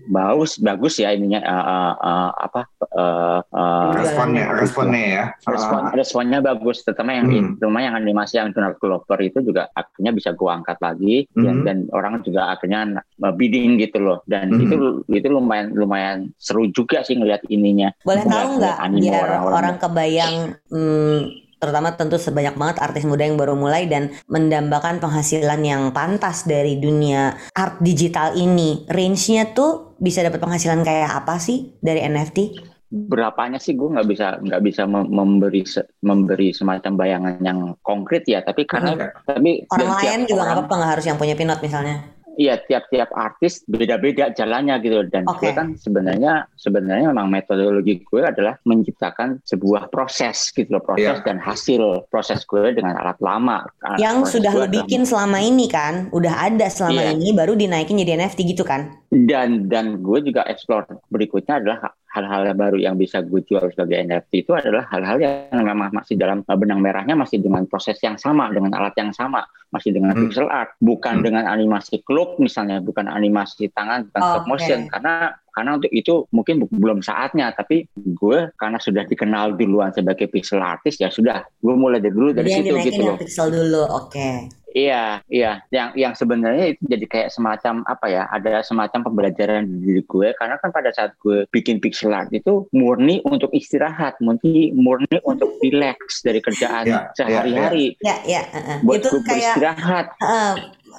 bagus 0.05 0.59
bagus 0.59 0.99
ya 0.99 1.09
ininya 1.09 1.39
eh, 1.39 1.63
eh, 1.95 2.31
apa 2.35 2.61
eh, 2.85 3.39
eh, 3.41 3.91
Responnya, 3.95 4.43
responnya 4.51 5.01
ya. 5.01 5.23
respon 5.45 5.81
Ah, 5.81 5.91
responnya 5.91 6.39
bagus 6.39 6.83
terutama 6.83 7.15
yang 7.15 7.25
Hmm. 7.25 7.55
terutama 7.55 7.79
yang 7.79 7.95
animasi 7.95 8.33
yang 8.35 8.51
Donald 8.51 8.75
Glover 8.75 9.19
itu 9.19 9.39
juga 9.39 9.71
akhirnya 9.71 10.11
bisa 10.11 10.29
gua 10.31 10.59
angkat 10.59 10.77
lagi 10.79 11.15
dan, 11.31 11.55
Mhm. 11.55 11.63
dan 11.63 11.77
orang 11.89 12.19
juga 12.21 12.51
akhirnya 12.51 12.81
uh, 12.99 13.31
bidding 13.31 13.79
gitu 13.79 13.97
loh 13.97 14.19
dan 14.25 14.51
Mhm. 14.51 14.61
itu 14.61 14.75
itu 15.09 15.27
lumayan 15.27 15.71
lumayan 15.71 16.17
seru 16.35 16.67
juga 16.69 17.01
sih 17.01 17.15
ngelihat 17.15 17.47
ininya 17.47 17.95
Boleh 18.03 18.23
tahu 18.23 18.59
nggak 18.59 18.77
biar 18.93 19.23
orang-orang. 19.23 19.55
orang 19.55 19.75
kebayang 19.79 20.35
hmm, 20.67 21.19
terutama 21.57 21.95
tentu 21.95 22.19
sebanyak 22.19 22.55
banget 22.55 22.77
artis 22.83 23.03
muda 23.07 23.23
yang 23.25 23.39
baru 23.39 23.55
mulai 23.57 23.87
dan 23.87 24.11
mendambakan 24.27 24.99
penghasilan 24.99 25.61
yang 25.63 25.89
pantas 25.95 26.43
dari 26.47 26.77
dunia 26.77 27.35
art 27.55 27.79
digital 27.81 28.35
ini. 28.35 28.83
Range-nya 28.87 29.55
tuh 29.55 29.97
bisa 29.99 30.21
dapat 30.21 30.39
penghasilan 30.43 30.83
kayak 30.83 31.23
apa 31.23 31.39
sih 31.39 31.75
dari 31.79 32.03
NFT? 32.03 32.65
berapanya 32.95 33.59
sih 33.59 33.75
gue 33.75 33.91
nggak 33.91 34.07
bisa 34.07 34.39
nggak 34.39 34.61
bisa 34.63 34.87
mem- 34.87 35.11
memberi 35.11 35.67
memberi 36.05 36.55
semacam 36.55 36.91
bayangan 36.95 37.35
yang 37.43 37.59
konkret 37.83 38.23
ya 38.23 38.39
tapi 38.45 38.63
karena 38.63 38.95
Oke. 38.95 39.07
tapi 39.25 39.51
Hmm. 39.67 39.73
Orang 39.75 39.91
lain 39.99 40.19
juga 40.29 40.41
nggak 40.47 40.57
apa-apa 40.63 40.73
nggak 40.79 40.91
harus 40.95 41.05
yang 41.09 41.17
punya 41.19 41.35
pinot 41.35 41.59
misalnya. 41.59 42.14
Iya 42.35 42.59
tiap-tiap 42.59 43.09
artis 43.11 43.63
beda-beda 43.63 44.27
jalannya 44.29 44.75
gitu 44.79 45.07
dan 45.07 45.23
Oke. 45.23 45.39
gue 45.39 45.51
kan 45.51 45.67
sebenarnya 45.73 46.51
sebenarnya 46.53 47.15
memang 47.15 47.31
metodologi 47.31 48.03
gue 48.03 48.21
adalah 48.21 48.59
menciptakan 48.61 49.39
sebuah 49.41 49.87
proses 49.87 50.51
gitu 50.51 50.67
loh 50.69 50.83
proses 50.83 51.19
Iya. 51.19 51.23
dan 51.23 51.37
hasil 51.39 52.05
proses 52.07 52.43
gue 52.43 52.75
dengan 52.75 52.95
alat 52.95 53.15
lama 53.19 53.63
Ah, 53.79 53.95
yang 53.95 54.21
proses 54.21 54.39
sudah 54.39 54.51
gue 54.51 54.61
lo 54.61 54.67
bikin 54.67 55.07
selama 55.07 55.39
ini 55.39 55.65
kan, 55.65 56.11
udah 56.11 56.51
ada 56.51 56.67
selama 56.67 57.01
Iya. 57.01 57.15
ini 57.15 57.31
baru 57.31 57.55
dinaikin 57.55 57.95
jadi 57.97 58.19
NFT 58.19 58.51
gitu 58.51 58.67
kan? 58.67 58.91
dan 59.15 59.71
dan 59.71 60.03
gue 60.03 60.19
juga 60.21 60.43
explore 60.43 60.83
berikutnya 61.07 61.63
adalah 61.63 61.95
hal-hal 62.15 62.47
baru 62.55 62.79
yang 62.79 62.95
bisa 62.95 63.19
gue 63.19 63.43
jual 63.43 63.67
sebagai 63.75 63.99
NFT 63.99 64.47
itu 64.47 64.55
adalah 64.55 64.87
hal-hal 64.87 65.19
yang 65.19 65.51
memang 65.51 65.91
masih 65.91 66.15
dalam 66.15 66.39
uh, 66.47 66.55
benang 66.55 66.79
merahnya 66.79 67.19
masih 67.19 67.43
dengan 67.43 67.67
proses 67.67 67.99
yang 67.99 68.15
sama 68.15 68.47
dengan 68.55 68.71
alat 68.79 68.95
yang 68.95 69.11
sama 69.11 69.43
masih 69.75 69.91
dengan 69.91 70.15
Hmm. 70.15 70.31
pixel 70.31 70.47
art 70.47 70.71
bukan 70.79 71.19
Hmm. 71.19 71.25
dengan 71.27 71.43
animasi 71.51 71.99
cloak 72.07 72.39
misalnya 72.39 72.79
bukan 72.79 73.11
animasi 73.11 73.67
tangan 73.75 74.07
bukan 74.07 74.21
stop 74.23 74.43
Oke. 74.47 74.49
motion 74.55 74.79
karena 74.87 75.35
karena 75.55 75.79
untuk 75.79 75.91
itu 75.95 76.27
mungkin 76.35 76.67
belum 76.67 76.99
saatnya 76.99 77.55
tapi 77.55 77.87
gue 77.95 78.51
karena 78.59 78.77
sudah 78.77 79.07
dikenal 79.07 79.55
duluan 79.55 79.95
sebagai 79.95 80.27
pixel 80.27 80.59
artist 80.59 80.99
ya 80.99 81.07
sudah 81.07 81.47
gue 81.63 81.73
mulai 81.73 82.03
dari 82.03 82.11
dulu 82.11 82.35
dari 82.35 82.51
Jadi 82.51 82.57
situ 82.59 82.75
gitu 82.83 83.01
yang 83.01 83.07
loh 83.15 83.17
pixel 83.17 83.47
dulu, 83.49 83.81
oke. 83.87 84.29
Iya, 84.75 85.23
iya. 85.31 85.63
Yang 85.71 85.89
yang 85.95 86.13
sebenarnya 86.19 86.75
itu 86.75 86.83
jadi 86.83 87.05
kayak 87.07 87.29
semacam 87.31 87.87
apa 87.87 88.11
ya? 88.11 88.27
Ada 88.27 88.59
semacam 88.59 89.07
pembelajaran 89.07 89.63
di 89.63 89.75
diri 89.87 90.03
gue 90.03 90.35
karena 90.35 90.59
kan 90.59 90.75
pada 90.75 90.91
saat 90.91 91.15
gue 91.23 91.47
bikin 91.47 91.79
pixel 91.79 92.11
art 92.11 92.27
itu 92.35 92.67
murni 92.75 93.23
untuk 93.23 93.47
istirahat, 93.55 94.19
murni 94.19 94.75
murni 94.75 95.15
untuk 95.23 95.55
relax 95.63 96.19
dari 96.27 96.43
kerjaan 96.43 96.91
Iya, 96.91 97.01
sehari-hari. 97.15 97.95
Ya, 98.03 98.19
ya, 98.27 98.43
uh-uh. 98.51 98.83
Buat 98.83 98.99
itu 98.99 99.07
gue 99.15 99.21
kayak 99.23 99.55
beristirahat. 99.55 100.05
uh, 100.19 100.53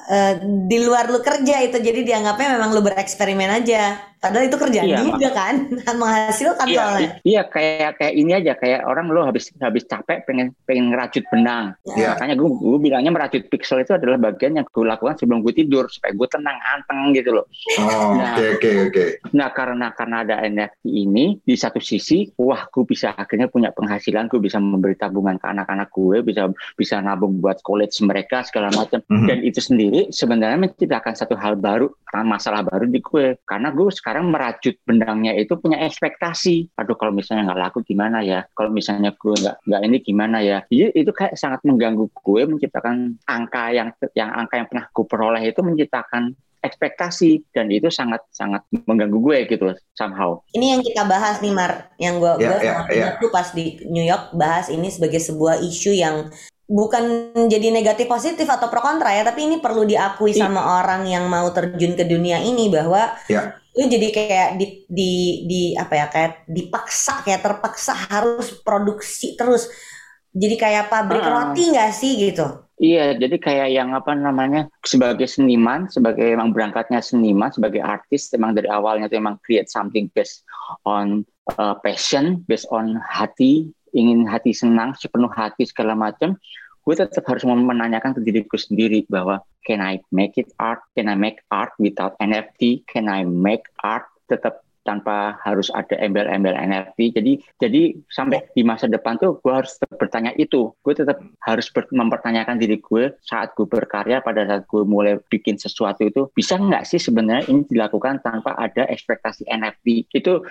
uh, 0.07 0.35
di 0.67 0.79
luar 0.81 1.09
lu 1.09 1.19
kerja 1.19 1.61
itu, 1.61 1.77
jadi 1.77 2.01
dianggapnya 2.03 2.57
memang 2.57 2.71
lu 2.73 2.81
bereksperimen 2.81 3.51
aja. 3.51 3.97
Padahal 4.17 4.49
itu 4.49 4.57
kerjaan 4.57 4.89
Iya, 4.89 4.99
juga 5.05 5.29
kan, 5.39 5.55
menghasilkan 5.93 6.67
Iya, 6.67 6.81
soalnya. 6.81 7.11
iya 7.23 7.43
kayak 7.47 8.01
kayak 8.01 8.15
ini 8.17 8.33
aja 8.33 8.53
kayak 8.57 8.81
orang 8.83 9.13
lo 9.13 9.23
habis 9.23 9.53
habis 9.61 9.85
capek 9.85 10.25
pengen 10.25 10.57
pengen 10.65 10.89
ngerajut 10.91 11.23
benang. 11.31 11.77
Iya. 11.95 12.17
Makanya 12.17 12.35
gue, 12.35 12.49
gue 12.49 12.79
bilangnya 12.81 13.13
merajut 13.13 13.45
pixel 13.47 13.85
itu 13.85 13.93
adalah 13.93 14.17
bagian 14.19 14.57
yang 14.57 14.67
gue 14.67 14.83
lakukan 14.83 15.21
sebelum 15.21 15.45
gue 15.45 15.55
tidur 15.55 15.87
supaya 15.87 16.17
gue 16.17 16.29
tenang 16.33 16.59
anteng 16.65 17.13
gitu 17.13 17.31
loh. 17.37 17.45
Oh, 17.79 18.17
Nah. 18.17 18.35
oke 18.35 18.57
oke 18.59 18.71
oke. 18.91 19.05
Nah 19.37 19.49
karena 19.53 19.93
karena 19.93 20.17
ada 20.25 20.37
NFT 20.43 20.83
ini 20.89 21.39
di 21.45 21.55
satu 21.55 21.79
sisi, 21.79 22.27
wah 22.41 22.67
gue 22.67 22.83
bisa 22.83 23.13
akhirnya 23.15 23.47
punya 23.47 23.71
penghasilan, 23.71 24.27
gue 24.27 24.41
bisa 24.41 24.57
memberi 24.59 24.97
tabungan 24.97 25.37
ke 25.37 25.47
anak-anak 25.47 25.93
gue, 25.93 26.25
bisa 26.25 26.49
bisa 26.75 26.99
nabung 26.99 27.39
buat 27.39 27.61
college 27.63 27.95
mereka 28.03 28.43
segala 28.43 28.73
macam. 28.75 29.05
Mhm. 29.07 29.27
Dan 29.29 29.39
itu 29.45 29.61
sendiri 29.61 29.86
sebenarnya 30.11 30.59
menciptakan 30.59 31.15
satu 31.17 31.35
hal 31.39 31.59
baru, 31.59 31.91
masalah 32.25 32.65
baru 32.65 32.89
di 32.89 33.03
gue. 33.05 33.37
Karena 33.45 33.69
gue 33.75 33.93
sekarang 33.93 34.33
merajut 34.33 34.73
benangnya 34.89 35.37
itu 35.37 35.53
punya 35.61 35.85
ekspektasi. 35.85 36.73
Aduh 36.81 36.97
kalau 36.97 37.13
misalnya 37.13 37.53
nggak 37.53 37.61
laku 37.69 37.79
gimana 37.85 38.25
ya? 38.25 38.45
Kalau 38.57 38.73
misalnya 38.73 39.13
gue 39.13 39.35
nggak 39.37 39.57
nggak 39.69 39.83
ini 39.85 39.97
gimana 40.01 40.39
ya? 40.41 40.59
Jadi 40.69 40.97
itu 40.97 41.13
kayak 41.13 41.37
sangat 41.37 41.61
mengganggu 41.69 42.09
gue 42.09 42.43
menciptakan 42.49 43.21
angka 43.29 43.65
yang 43.75 43.89
yang 44.17 44.33
angka 44.33 44.55
yang 44.57 44.69
pernah 44.71 44.87
gue 44.89 45.05
peroleh 45.05 45.43
itu 45.45 45.61
menciptakan 45.61 46.33
ekspektasi 46.67 47.47
dan 47.55 47.71
itu 47.71 47.87
sangat 47.95 48.27
sangat 48.35 48.67
mengganggu 48.91 49.19
gue 49.23 49.39
gitu 49.47 49.63
loh 49.71 49.77
somehow. 49.95 50.43
Ini 50.51 50.77
yang 50.77 50.83
kita 50.83 51.07
bahas 51.07 51.39
nih 51.39 51.55
Mar, 51.55 51.95
yang 52.03 52.19
gue 52.19 52.33
Ya, 52.43 52.59
gue. 52.59 52.91
Pinot 52.91 53.15
tuh 53.23 53.31
pas 53.31 53.49
di 53.55 53.79
New 53.87 54.03
York 54.03 54.35
bahas 54.35 54.67
ini 54.67 54.91
sebagai 54.91 55.23
sebuah 55.23 55.63
isu 55.63 55.95
yang 55.95 56.27
bukan 56.67 57.05
jadi 57.47 57.71
negatif 57.71 58.11
positif 58.11 58.45
atau 58.45 58.67
pro 58.67 58.83
kontra 58.83 59.15
ya, 59.15 59.23
tapi 59.23 59.47
ini 59.47 59.63
perlu 59.63 59.87
diakui 59.87 60.35
sama 60.35 60.83
orang 60.83 61.07
yang 61.07 61.31
mau 61.31 61.47
terjun 61.51 61.95
ke 61.95 62.05
dunia 62.05 62.43
ini 62.43 62.67
bahwa 62.69 63.15
Ya. 63.31 63.55
lu 63.77 63.87
jadi 63.87 64.09
kayak 64.11 64.49
di 64.59 64.67
di 64.89 65.13
di 65.47 65.63
apa 65.77 65.95
ya 65.95 66.07
kayak 66.11 66.33
dipaksa 66.49 67.23
kayak 67.23 67.45
terpaksa 67.45 67.93
harus 68.11 68.51
produksi 68.61 69.39
terus. 69.39 69.71
Jadi 70.37 70.57
kayak 70.59 70.93
pabrik 70.93 71.23
Ah. 71.25 71.33
roti 71.49 71.73
nggak 71.73 71.93
sih 71.97 72.13
gitu? 72.19 72.45
Iya, 72.77 73.17
jadi 73.17 73.41
kayak 73.41 73.69
yang 73.73 73.97
apa 73.97 74.13
namanya 74.13 74.69
sebagai 74.85 75.25
seniman, 75.25 75.89
sebagai 75.89 76.29
emang 76.29 76.53
berangkatnya 76.53 77.01
seniman, 77.01 77.49
sebagai 77.49 77.81
artis, 77.81 78.29
emang 78.37 78.53
dari 78.53 78.69
awalnya 78.69 79.09
itu 79.09 79.17
emang 79.17 79.41
create 79.41 79.73
something 79.73 80.13
based 80.13 80.45
on 80.85 81.25
uh, 81.57 81.73
passion, 81.81 82.45
based 82.45 82.69
on 82.69 83.01
hati, 83.01 83.73
ingin 83.97 84.29
hati 84.29 84.53
senang, 84.53 84.93
sepenuh 84.93 85.33
hati 85.33 85.65
segala 85.65 85.97
macam. 85.97 86.37
Gue 86.85 86.95
tetap 86.95 87.27
harus 87.27 87.43
menanyakan 87.43 88.15
ke 88.15 88.21
diriku 88.23 88.55
sendiri 88.55 89.03
bahwa 89.11 89.43
can 89.67 89.83
I 89.83 89.99
make 90.15 90.39
it 90.39 90.53
art? 90.63 90.85
Can 90.95 91.11
I 91.11 91.19
make 91.19 91.43
art 91.51 91.75
without 91.83 92.15
NFT? 92.23 92.87
Can 92.87 93.11
I 93.11 93.27
make 93.27 93.67
art 93.83 94.07
tetap 94.31 94.63
tanpa 94.87 95.35
harus 95.43 95.67
ada 95.75 95.99
embel-embel 95.99 96.55
NFT. 96.55 97.19
Jadi 97.19 97.33
jadi 97.59 97.83
sampai 98.07 98.47
di 98.55 98.63
masa 98.63 98.87
depan 98.87 99.19
tuh 99.19 99.43
gue 99.43 99.51
harus 99.51 99.75
bertanya 99.99 100.31
itu. 100.39 100.71
Gue 100.87 100.95
tetap 100.95 101.19
harus 101.43 101.67
ber- 101.75 101.91
mempertanyakan 101.91 102.63
diri 102.63 102.79
gue 102.79 103.19
saat 103.27 103.53
gue 103.59 103.67
berkarya 103.67 104.23
pada 104.23 104.47
saat 104.47 104.63
gue 104.71 104.87
mulai 104.87 105.19
bikin 105.27 105.59
sesuatu 105.59 106.07
itu 106.07 106.31
bisa 106.31 106.55
nggak 106.55 106.87
sih 106.87 107.03
sebenarnya 107.03 107.51
ini 107.51 107.67
dilakukan 107.67 108.23
tanpa 108.23 108.55
ada 108.55 108.87
ekspektasi 108.87 109.51
NFT. 109.51 110.15
Itu 110.15 110.47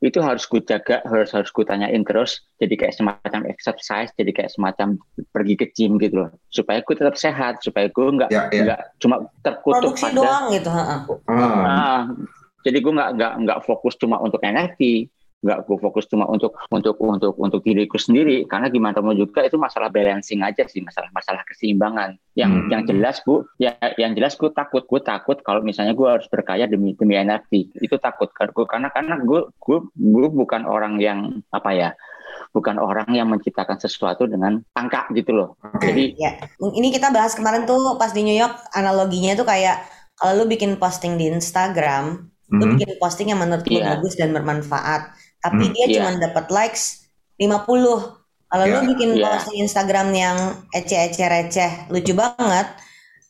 itu 0.00 0.16
harus 0.24 0.48
gue 0.48 0.64
jaga, 0.64 1.04
harus 1.04 1.28
harus 1.36 1.52
gue 1.52 1.64
tanyain 1.64 2.00
terus. 2.08 2.40
Jadi 2.56 2.74
kayak 2.76 2.96
semacam 2.96 3.40
exercise, 3.52 4.08
jadi 4.16 4.32
kayak 4.32 4.50
semacam 4.56 4.96
pergi 5.28 5.54
ke 5.60 5.66
gym 5.76 6.00
gitu 6.00 6.24
loh. 6.24 6.30
Supaya 6.48 6.80
gue 6.80 6.96
tetap 6.96 7.20
sehat, 7.20 7.60
supaya 7.60 7.92
gue 7.92 8.06
nggak 8.16 8.30
Ya, 8.32 8.48
ya. 8.48 8.62
nggak 8.64 8.80
cuma 8.96 9.28
terkutuk 9.44 9.92
Produksi 9.92 10.04
pada 10.08 10.16
doang 10.16 10.44
gitu. 10.56 10.70
heeh. 10.72 10.98
Ah, 11.28 11.44
Ah, 11.68 12.00
jadi 12.64 12.78
gue 12.80 12.92
nggak 12.96 13.10
nggak 13.16 13.32
nggak 13.44 13.58
fokus 13.68 13.94
cuma 14.00 14.16
untuk 14.24 14.40
NFT, 14.40 15.04
nggak 15.40 15.58
gue 15.64 15.76
fokus 15.80 16.04
cuma 16.04 16.28
untuk 16.28 16.52
untuk 16.68 16.96
untuk 17.00 17.34
untuk 17.40 17.60
diriku 17.64 17.96
sendiri. 17.96 18.44
Karena 18.44 18.68
gimana 18.68 19.00
mau 19.00 19.16
juga 19.16 19.40
itu 19.44 19.56
masalah 19.56 19.88
balancing 19.88 20.44
aja 20.44 20.68
sih, 20.68 20.84
masalah 20.84 21.08
masalah 21.16 21.42
keseimbangan. 21.48 22.20
Yang 22.36 22.52
Hmm. 22.52 22.68
yang 22.68 22.82
jelas 22.84 23.16
gue, 23.24 23.40
ya 23.56 23.72
yang 23.96 24.12
jelas 24.12 24.36
gue 24.36 24.52
takut, 24.52 24.84
gue 24.84 25.00
takut 25.00 25.40
kalau 25.40 25.64
misalnya 25.64 25.96
gue 25.96 26.08
harus 26.08 26.28
berkaya 26.28 26.68
demi 26.68 26.92
demi 26.92 27.16
NFT. 27.16 27.72
Itu 27.80 27.96
takut 27.96 28.28
karena 28.36 28.92
karena 28.92 29.16
gue 29.20 29.48
gue 29.56 29.78
gue 29.96 30.28
bukan 30.28 30.68
orang 30.68 31.00
yang 31.00 31.40
apa 31.50 31.70
ya, 31.72 31.90
bukan 32.52 32.76
orang 32.76 33.08
yang 33.10 33.26
menciptakan 33.32 33.80
sesuatu 33.80 34.28
dengan 34.28 34.60
angka 34.76 35.08
gitu 35.16 35.32
loh. 35.32 35.48
Jadi 35.80 36.20
Ya, 36.20 36.36
ini 36.60 36.92
kita 36.92 37.08
bahas 37.08 37.32
kemarin 37.32 37.64
tuh 37.64 37.96
pas 37.96 38.12
di 38.12 38.20
New 38.20 38.36
York 38.36 38.60
analoginya 38.76 39.32
tuh 39.40 39.48
kayak 39.48 39.80
kalau 40.20 40.44
lu 40.44 40.52
bikin 40.52 40.76
posting 40.76 41.16
di 41.16 41.32
Instagram, 41.32 42.28
lu 42.52 42.64
Mhm. 42.68 42.72
bikin 42.76 42.90
posting 43.00 43.32
yang 43.32 43.40
menurut 43.40 43.64
lu 43.64 43.80
Iya. 43.80 43.96
bagus 43.96 44.20
dan 44.20 44.36
bermanfaat, 44.36 45.16
tapi 45.40 45.64
Hmm, 45.66 45.72
dia 45.74 45.84
iya. 45.88 45.94
cuma 46.00 46.10
dapat 46.16 46.46
likes 46.48 47.08
50. 47.36 48.16
Kalau 48.46 48.64
Iya. 48.66 48.74
lu 48.76 48.94
bikin 48.94 49.10
Iya. 49.14 49.24
post 49.24 49.46
di 49.48 49.56
Instagram 49.62 50.08
yang 50.12 50.36
ece-ece 50.74 51.22
receh, 51.24 51.72
lucu 51.88 52.12
banget, 52.12 52.66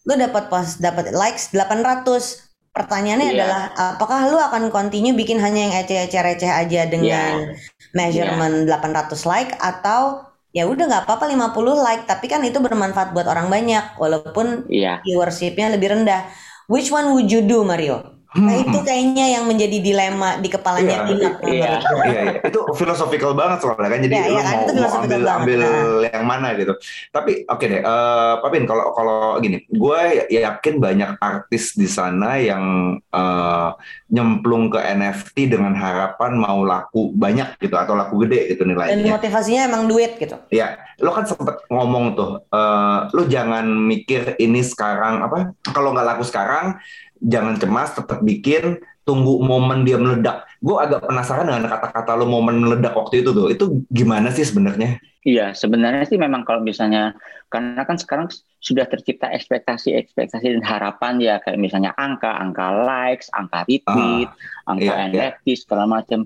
lu 0.09 0.17
dapat 0.17 0.49
post 0.49 0.81
dapat 0.81 1.12
likes 1.12 1.52
800. 1.52 2.49
Pertanyaannya 2.71 3.29
Iya. 3.31 3.37
adalah 3.37 3.62
apakah 3.95 4.31
lu 4.31 4.38
akan 4.38 4.71
continue 4.71 5.12
bikin 5.12 5.43
hanya 5.43 5.69
yang 5.69 5.75
ece-ece 5.76 6.19
receh 6.19 6.49
aja 6.49 6.87
dengan 6.87 7.52
measurement 7.93 8.64
800 8.64 9.26
like 9.26 9.52
atau 9.59 10.23
ya 10.50 10.67
udah 10.67 10.87
nggak 10.87 11.02
apa-apa 11.07 11.31
50 11.31 11.79
like 11.79 12.07
tapi 12.07 12.26
kan 12.26 12.43
itu 12.43 12.59
bermanfaat 12.59 13.14
buat 13.14 13.26
orang 13.26 13.50
banyak 13.50 13.99
walaupun 13.99 14.67
Iya. 14.71 15.02
viewershipnya 15.02 15.71
lebih 15.75 15.95
rendah. 15.95 16.26
Which 16.71 16.95
one 16.95 17.11
would 17.12 17.26
you 17.26 17.43
do 17.43 17.67
Mario? 17.67 18.19
Nah 18.30 18.54
itu 18.54 18.78
kayaknya 18.87 19.26
yang 19.34 19.44
menjadi 19.50 19.82
dilema 19.82 20.38
di 20.38 20.46
kepalanya 20.46 21.02
Iya, 21.02 21.06
Pinot. 21.08 21.34
iya. 21.42 21.70
Iya, 22.06 22.20
iya. 22.30 22.40
itu 22.46 22.60
philosophical 22.78 23.34
banget 23.34 23.58
soalnya 23.58 23.90
kan. 23.90 24.00
Jadi 24.06 24.14
Iya, 24.14 24.26
iya 24.30 24.42
kan, 24.46 24.54
mau, 24.54 24.70
mau 24.70 24.99
ambil 25.02 25.18
banget, 25.18 25.34
ambil 25.42 25.58
nah. 25.58 26.10
yang 26.14 26.25
mana 26.30 26.49
gitu. 26.54 26.72
Tapi 27.10 27.32
oke 27.44 27.64
deh, 27.66 27.80
eh 27.82 28.32
Pak 28.38 28.50
Bin, 28.54 28.64
kalau 28.70 28.94
kalau 28.94 29.18
gini, 29.42 29.66
gue 29.66 30.00
yakin 30.30 30.75
banyak 30.78 31.10
artis 31.18 31.75
di 31.75 31.90
sana 31.90 32.38
yang 32.38 32.62
eh, 33.02 33.70
nyemplung 34.10 34.70
ke 34.70 34.78
NFT 34.78 35.50
dengan 35.50 35.75
harapan 35.75 36.34
mau 36.34 36.62
laku 36.62 37.10
banyak 37.10 37.58
gitu 37.58 37.75
atau 37.75 37.94
laku 37.94 38.26
gede 38.26 38.54
gitu 38.54 38.62
Dan 38.62 38.75
nilainya. 38.78 39.10
motivasinya 39.18 39.62
emang 39.66 39.90
duit 39.90 40.18
gitu. 40.18 40.38
Ya, 40.50 40.78
lo 40.99 41.10
kan 41.10 41.26
sempet 41.26 41.66
ngomong 41.66 42.14
tuh, 42.14 42.46
eh 42.46 42.99
lo 43.10 43.26
jangan 43.26 43.66
mikir 43.66 44.38
ini 44.38 44.62
sekarang 44.62 45.22
apa? 45.22 45.50
Kalau 45.66 45.90
nggak 45.90 46.06
laku 46.14 46.22
sekarang, 46.22 46.78
jangan 47.20 47.60
cemas, 47.60 47.92
tetap 47.94 48.24
bikin, 48.24 48.80
tunggu 49.04 49.40
momen 49.40 49.84
dia 49.84 49.96
meledak. 50.00 50.48
Gue 50.60 50.76
agak 50.76 51.04
penasaran 51.08 51.48
dengan 51.48 51.68
kata-kata 51.68 52.16
lo 52.16 52.28
momen 52.28 52.60
meledak 52.60 52.96
waktu 52.96 53.24
itu 53.24 53.30
tuh. 53.32 53.48
Itu 53.52 53.64
gimana 53.88 54.32
sih 54.32 54.44
sebenarnya? 54.44 55.00
Iya, 55.20 55.52
sebenarnya 55.52 56.08
sih 56.08 56.16
memang 56.16 56.48
kalau 56.48 56.64
misalnya 56.64 57.12
karena 57.52 57.84
kan 57.84 58.00
sekarang 58.00 58.32
sudah 58.56 58.88
tercipta 58.88 59.28
ekspektasi-ekspektasi 59.28 60.56
dan 60.56 60.64
harapan 60.64 61.20
ya 61.20 61.36
kayak 61.44 61.60
misalnya 61.60 61.92
angka, 62.00 62.40
angka 62.40 62.72
likes, 62.88 63.28
angka 63.36 63.68
retweet, 63.68 64.28
angka 64.64 64.92
iya, 64.96 65.04
iya. 65.12 65.28
NFT 65.36 65.60
segala 65.60 65.84
macam. 65.84 66.24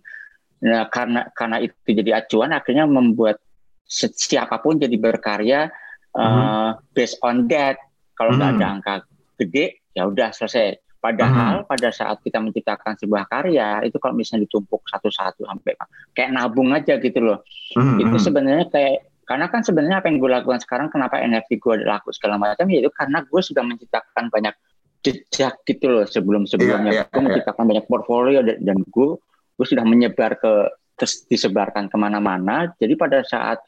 Nah, 0.62 0.86
karena 0.94 1.26
karena 1.34 1.58
itu 1.58 1.74
jadi 1.90 2.22
acuan 2.22 2.54
akhirnya 2.54 2.86
membuat 2.86 3.42
si- 3.82 4.14
siapa 4.14 4.62
pun 4.62 4.78
jadi 4.78 4.94
berkarya 4.94 5.74
uh, 6.14 6.78
based 6.94 7.18
on 7.26 7.50
that. 7.50 7.82
Kalau 8.14 8.38
nggak 8.38 8.50
Hmm. 8.54 8.58
ada 8.62 8.66
angka 8.78 8.94
gede, 9.42 9.82
ya 9.90 10.06
udah 10.06 10.30
selesai. 10.30 10.83
Padahal 11.04 11.68
pada 11.68 11.92
saat 11.92 12.16
kita 12.24 12.40
menciptakan 12.40 12.96
sebuah 12.96 13.28
karya 13.28 13.84
itu 13.84 14.00
kalau 14.00 14.16
misalnya 14.16 14.48
ditumpuk 14.48 14.80
satu-satu 14.88 15.44
sampai 15.44 15.76
kayak 16.16 16.32
nabung 16.32 16.72
aja 16.72 16.96
gitu 16.96 17.20
loh 17.20 17.44
Hmm, 17.74 17.98
itu 17.98 18.16
hmm. 18.16 18.22
sebenarnya 18.22 18.66
kayak 18.70 19.10
karena 19.26 19.46
kan 19.50 19.66
sebenarnya 19.66 19.98
apa 19.98 20.06
yang 20.06 20.22
gue 20.22 20.30
lakukan 20.30 20.60
sekarang 20.62 20.88
kenapa 20.94 21.18
NFT 21.18 21.58
gue 21.58 21.82
laku 21.82 22.14
segala 22.14 22.38
macam 22.38 22.70
yaitu 22.70 22.92
karena 22.94 23.24
gue 23.26 23.40
sudah 23.42 23.66
menciptakan 23.66 24.30
banyak 24.30 24.54
jejak 25.02 25.58
gitu 25.66 25.86
loh 25.90 26.06
sebelum 26.06 26.46
sebelumnya 26.46 27.02
iya, 27.02 27.02
gue 27.08 27.18
iya. 27.18 27.24
menciptakan 27.24 27.64
banyak 27.66 27.84
portfolio 27.90 28.40
dan, 28.46 28.62
dan 28.62 28.78
gue 28.78 29.10
gue 29.58 29.66
sudah 29.66 29.82
menyebar 29.82 30.38
ke 30.38 30.70
terus 30.94 31.26
disebarkan 31.26 31.90
ke 31.90 31.96
mana-mana 31.98 32.70
jadi 32.78 32.94
pada 32.94 33.26
saat 33.26 33.58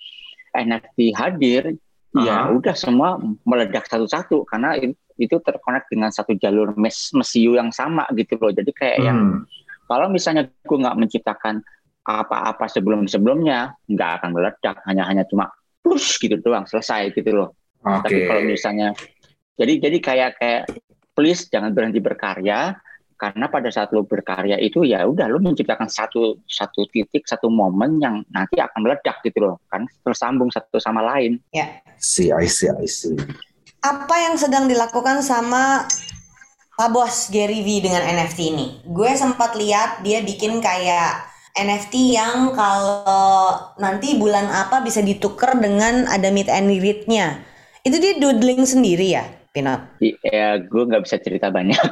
NFT 0.55 1.13
hadir 1.19 1.75
ya 2.15 2.47
Aha. 2.47 2.55
udah 2.55 2.75
semua 2.79 3.19
meledak 3.43 3.91
satu-satu 3.91 4.47
karena 4.47 4.79
itu, 4.79 4.95
itu 5.17 5.41
terkonek 5.41 5.89
dengan 5.89 6.13
satu 6.13 6.37
jalur 6.37 6.77
mes 6.77 7.11
mesiu 7.17 7.57
yang 7.57 7.73
sama 7.73 8.05
gitu 8.17 8.37
loh 8.37 8.53
jadi 8.53 8.71
kayak 8.73 8.99
yang 9.01 9.19
Hmm. 9.19 9.43
kalau 9.89 10.07
misalnya 10.13 10.47
gue 10.47 10.79
nggak 10.79 10.99
menciptakan 10.99 11.65
apa-apa 12.07 12.71
sebelum-sebelumnya, 12.71 13.75
nggak 13.91 14.11
akan 14.23 14.31
meledak. 14.31 14.79
Hanya 14.87 15.03
hanya 15.11 15.27
cuma 15.27 15.51
push 15.83 16.23
gitu 16.23 16.39
doang, 16.39 16.63
selesai 16.63 17.11
gitu 17.11 17.35
loh. 17.35 17.59
Oke. 17.83 18.07
Tapi 18.07 18.19
kalau 18.31 18.43
misalnya, 18.47 18.95
jadi 19.59 19.83
jadi 19.83 19.99
kayak 19.99 20.31
kayak 20.39 20.63
please 21.19 21.51
jangan 21.51 21.75
berhenti 21.75 21.99
berkarya, 21.99 22.79
karena 23.19 23.51
pada 23.51 23.75
saat 23.75 23.91
lo 23.91 24.07
berkarya 24.07 24.55
itu 24.63 24.87
ya 24.87 25.03
udah 25.03 25.27
lo 25.27 25.43
menciptakan 25.43 25.91
satu 25.91 26.39
satu 26.47 26.87
titik 26.95 27.27
satu 27.27 27.51
momen 27.51 27.99
yang 27.99 28.23
nanti 28.31 28.63
akan 28.63 28.87
meledak 28.87 29.19
gitu 29.27 29.43
loh, 29.43 29.57
kan 29.67 29.87
tersambung 30.07 30.51
satu 30.55 30.79
sama 30.79 31.03
lain. 31.03 31.43
See, 31.99 32.31
I 32.31 32.47
see, 32.47 32.71
I 32.71 32.87
see. 32.87 33.19
Apa 33.87 34.19
yang 34.19 34.35
sedang 34.35 34.67
dilakukan 34.67 35.23
sama 35.23 35.87
Pak 36.75 36.91
Bos 36.91 37.31
Gary 37.31 37.63
V 37.63 37.87
dengan 37.87 38.03
NFT 38.03 38.39
ini? 38.51 38.67
Gue 38.83 39.15
sempat 39.15 39.55
lihat 39.55 40.03
dia 40.03 40.27
bikin 40.27 40.59
kayak 40.59 41.23
NFT 41.55 42.19
yang 42.19 42.51
kalau 42.51 43.55
nanti 43.79 44.19
bulan 44.19 44.51
apa 44.51 44.83
bisa 44.83 45.07
ditukar 45.07 45.55
dengan 45.63 46.03
ada 46.11 46.35
meet 46.35 46.51
and 46.51 46.67
greet-nya. 46.67 47.47
Itu 47.87 48.03
dia 48.03 48.19
doodling 48.19 48.67
sendiri 48.67 49.15
ya, 49.15 49.25
Pinot? 49.55 50.03
Di- 50.03 50.19
Ya 50.19 50.59
gue 50.59 50.83
nggak 50.83 51.07
bisa 51.07 51.23
cerita 51.23 51.55
banyak 51.55 51.79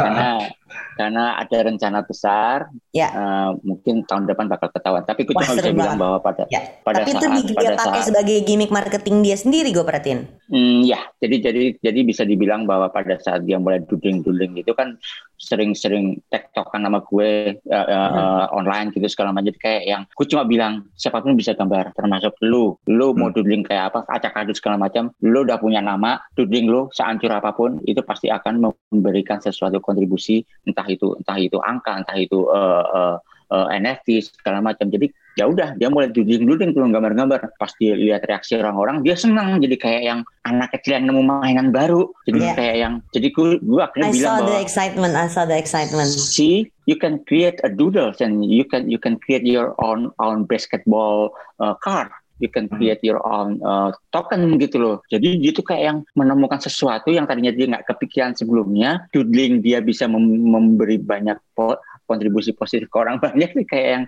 karena 0.00 0.48
karena 0.92 1.36
ada 1.36 1.58
rencana 1.62 2.00
besar, 2.02 2.68
Ya. 2.92 3.08
eh, 3.08 3.50
mungkin 3.64 4.04
tahun 4.04 4.28
depan 4.28 4.46
bakal 4.46 4.68
ketahuan. 4.68 5.02
Tapi 5.02 5.24
gue 5.24 5.32
cuma 5.32 5.44
bisa 5.48 5.56
seru 5.58 5.72
bilang 5.72 5.96
banget. 5.96 6.02
bahwa 6.02 6.18
pada 6.20 6.42
Ya. 6.48 6.60
pada 6.80 7.00
Tapi 7.00 7.10
itu 7.10 7.18
saat 7.18 7.32
di- 7.32 7.46
dia 7.48 7.56
pada 7.56 7.76
pakai 7.80 8.00
saat 8.00 8.08
sebagai 8.08 8.36
gimmick 8.44 8.70
marketing 8.70 9.16
dia 9.20 9.36
sendiri 9.36 9.68
gue 9.70 9.82
perhatiin. 9.82 10.20
Hmm, 10.52 10.84
ya, 10.84 11.00
jadi 11.16 11.36
jadi 11.40 11.62
jadi 11.80 12.00
bisa 12.04 12.22
dibilang 12.22 12.68
bahwa 12.68 12.88
pada 12.88 13.16
saat 13.16 13.42
dia 13.42 13.56
mulai 13.56 13.80
duding-duding 13.80 14.60
itu 14.60 14.72
kan 14.72 15.00
sering-sering 15.36 16.22
tektokan 16.28 16.84
sama 16.84 17.02
gue 17.02 17.56
eh, 17.58 17.86
eh, 17.88 18.08
Hmm. 18.12 18.46
online 18.54 18.94
gitu 18.94 19.08
segala 19.08 19.34
macam 19.34 19.50
kayak 19.52 19.82
yang 19.82 20.02
gue 20.06 20.26
cuma 20.28 20.44
bilang 20.44 20.86
siapa 20.94 21.18
pun 21.18 21.34
bisa 21.34 21.52
gambar 21.52 21.90
termasuk 21.92 22.36
lu. 22.40 22.78
Lu 22.86 23.10
mau 23.12 23.26
Hmm. 23.28 23.34
doodling 23.34 23.64
kayak 23.64 23.90
apa, 23.90 24.06
acak 24.06 24.38
adut 24.38 24.54
segala 24.54 24.78
macam, 24.78 25.10
lu 25.18 25.42
udah 25.42 25.58
punya 25.58 25.80
nama, 25.80 26.22
doodling 26.36 26.68
lu 26.68 26.86
seancur 26.92 27.32
apa 27.32 27.50
pun 27.50 27.82
itu 27.82 27.98
pasti 28.02 28.28
akan 28.28 28.62
memberikan 28.92 29.40
sesuatu 29.40 29.82
kontribusi 29.82 30.44
entah 30.66 30.86
itu 30.86 31.14
entah 31.18 31.38
itu 31.38 31.58
angka, 31.58 32.02
entah 32.02 32.16
itu 32.18 32.46
eh, 32.50 32.84
eh, 32.94 33.16
eh, 33.52 33.66
NFT 33.80 34.08
segala 34.22 34.62
macam. 34.62 34.88
Jadi 34.88 35.10
ya 35.32 35.48
udah 35.48 35.80
dia 35.80 35.88
mulai 35.88 36.12
doodling-doodling 36.12 36.76
tuh 36.76 36.84
gambar-gambar. 36.84 37.56
Pas 37.56 37.72
dia 37.80 37.96
lihat 37.96 38.24
reaksi 38.28 38.56
orang-orang 38.60 39.00
dia 39.00 39.16
senang 39.16 39.58
jadi 39.64 39.76
kayak 39.80 40.02
yang 40.04 40.20
anak 40.44 40.68
kecil 40.76 41.00
yang 41.00 41.08
nemu 41.08 41.22
mainan 41.24 41.68
baru. 41.72 42.08
Jadi 42.28 42.38
Iya. 42.40 42.52
kayak 42.54 42.76
yang 42.76 42.94
jadi 43.16 43.28
gue 43.32 43.48
gue 43.64 43.80
akhirnya 43.80 44.08
I 44.08 44.14
bilang 44.14 44.28
saw 44.28 44.38
the 44.44 44.56
excitement, 44.60 45.12
I 45.16 45.26
saw 45.28 45.44
the 45.48 45.56
excitement. 45.56 46.08
see 46.12 46.68
you 46.84 46.98
can 46.98 47.22
create 47.24 47.62
a 47.64 47.70
doodles 47.70 48.20
and 48.20 48.44
you 48.44 48.66
can 48.66 48.90
you 48.90 48.98
can 49.00 49.16
create 49.22 49.46
your 49.46 49.72
own 49.80 50.10
own 50.20 50.44
basketball 50.44 51.32
uh, 51.62 51.72
card 51.80 52.10
you 52.42 52.50
can 52.50 52.66
Hmm. 52.66 52.74
create 52.76 52.98
your 53.06 53.22
own 53.22 53.62
uh, 53.62 53.94
token 54.10 54.58
gitu 54.58 54.82
loh 54.82 54.96
jadi 55.06 55.38
dia 55.38 55.52
tuh 55.54 55.62
kayak 55.62 55.82
yang 55.86 55.98
menemukan 56.18 56.58
sesuatu 56.58 57.14
yang 57.14 57.24
tadinya 57.24 57.54
dia 57.54 57.70
nggak 57.70 57.86
kepikiran 57.86 58.34
sebelumnya 58.34 59.06
doodling 59.14 59.62
dia 59.62 59.78
bisa 59.78 60.10
mem- 60.10 60.42
memberi 60.42 60.98
banyak 60.98 61.38
po- 61.54 61.78
kontribusi 62.10 62.50
positif 62.50 62.90
ke 62.90 62.96
orang 62.98 63.16
banyak 63.24 63.54
sih 63.54 63.64
kayak 63.64 63.88
yang 63.88 64.04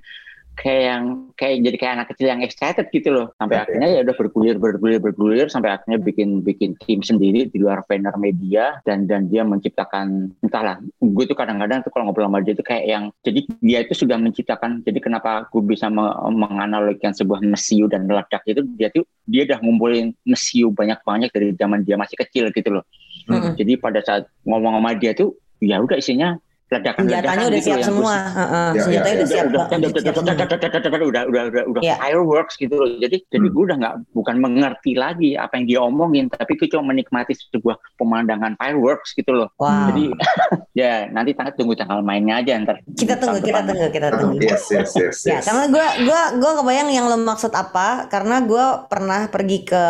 kayak 0.54 0.82
yang 0.86 1.04
kayak 1.34 1.54
jadi 1.66 1.76
kayak 1.76 1.94
anak 1.98 2.08
kecil 2.14 2.26
yang 2.30 2.42
excited 2.46 2.86
gitu 2.94 3.08
loh 3.10 3.26
sampai 3.36 3.58
Oke. 3.58 3.62
akhirnya 3.66 3.88
ya 3.90 4.00
udah 4.06 4.14
bergulir 4.14 4.56
bergulir 4.56 5.00
bergulir 5.02 5.46
sampai 5.50 5.74
akhirnya 5.74 5.98
bikin 5.98 6.46
bikin 6.46 6.78
tim 6.78 7.02
sendiri 7.02 7.50
di 7.50 7.58
luar 7.58 7.82
vendor 7.90 8.14
media 8.16 8.78
dan 8.86 9.10
dan 9.10 9.26
dia 9.26 9.42
menciptakan 9.42 10.30
entahlah 10.40 10.78
gue 11.02 11.24
tuh 11.26 11.34
kadang-kadang 11.34 11.82
tuh 11.82 11.90
kalau 11.90 12.06
ngobrol 12.06 12.30
sama 12.30 12.40
dia 12.40 12.54
tuh 12.54 12.66
kayak 12.66 12.84
yang 12.86 13.04
jadi 13.26 13.40
dia 13.58 13.78
itu 13.82 13.94
sudah 14.06 14.16
menciptakan 14.16 14.86
jadi 14.86 14.98
kenapa 15.02 15.50
gue 15.50 15.62
bisa 15.66 15.90
me- 15.90 16.16
menganalogikan 16.30 17.10
sebuah 17.10 17.42
mesiu 17.42 17.90
dan 17.90 18.06
meledak 18.06 18.46
itu 18.46 18.62
dia 18.78 18.88
tuh 18.94 19.02
dia 19.26 19.42
udah 19.50 19.58
ngumpulin 19.58 20.14
mesiu 20.22 20.70
banyak-banyak 20.70 21.34
dari 21.34 21.52
zaman 21.58 21.82
dia 21.82 21.98
masih 21.98 22.14
kecil 22.14 22.54
gitu 22.54 22.70
loh 22.70 22.84
Mm-mm. 23.26 23.58
jadi 23.58 23.74
pada 23.82 24.00
saat 24.06 24.30
ngomong 24.46 24.78
sama 24.78 24.94
dia 24.94 25.18
tuh 25.18 25.34
ya 25.58 25.80
udah 25.80 25.96
isinya 25.96 26.36
ledakan 26.72 27.04
Senjatanya 27.04 27.46
udah 27.46 27.60
siap 27.60 27.80
semua. 27.84 28.14
Heeh, 28.34 28.68
Ya, 28.74 28.80
senjatanya 28.82 29.12
ya, 29.12 29.18
udah 29.20 29.28
siap. 29.28 29.44
udah 29.44 29.62
udah 29.68 29.88
udah 29.90 31.02
udah 31.04 31.22
udah 31.44 31.62
udah 31.70 31.82
Ya. 31.84 31.94
fireworks 32.00 32.54
gitu 32.56 32.74
loh 32.74 32.88
jadi 32.96 33.16
jadi 33.28 33.46
Hmm. 33.46 33.52
gue 33.52 33.62
udah 33.68 33.76
nggak 33.78 33.94
bukan 34.10 34.36
mengerti 34.40 34.92
lagi 34.96 35.36
apa 35.36 35.60
yang 35.60 35.66
dia 35.68 35.80
omongin 35.84 36.24
tapi 36.32 36.56
gue 36.56 36.66
cuma 36.66 36.90
menikmati 36.90 37.36
sebuah 37.36 37.76
pemandangan 37.94 38.56
fireworks 38.56 39.12
gitu 39.12 39.36
loh 39.36 39.48
jadi 39.60 40.04
ya 40.80 40.92
nanti 41.12 41.36
tanggal 41.36 41.52
tunggu 41.54 41.76
tanggal 41.76 42.00
mainnya 42.00 42.40
aja 42.40 42.56
ntar 42.58 42.80
kita 42.90 43.20
tunggu, 43.20 43.38
kita 43.38 43.60
tunggu, 43.60 43.86
kita 43.92 44.08
tunggu. 44.16 44.40
Yes, 44.40 44.64
yes, 44.72 44.90
yes, 44.96 45.16
Ya, 45.22 45.38
karena 45.44 45.68
gue 45.68 45.86
gua 46.08 46.22
gua 46.40 46.52
kebayang 46.58 46.88
yang 46.90 47.06
lo 47.06 47.20
maksud 47.20 47.52
apa 47.52 48.08
karena 48.08 48.40
gue 48.40 48.64
pernah 48.88 49.28
pergi 49.28 49.62
ke 49.62 49.84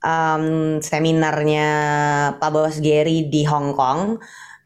um, 0.00 0.78
seminarnya 0.80 1.68
Pak 2.36 2.50
Bos 2.50 2.76
Gary 2.80 3.28
di 3.28 3.44
Hong 3.44 3.74
Kong 3.74 4.18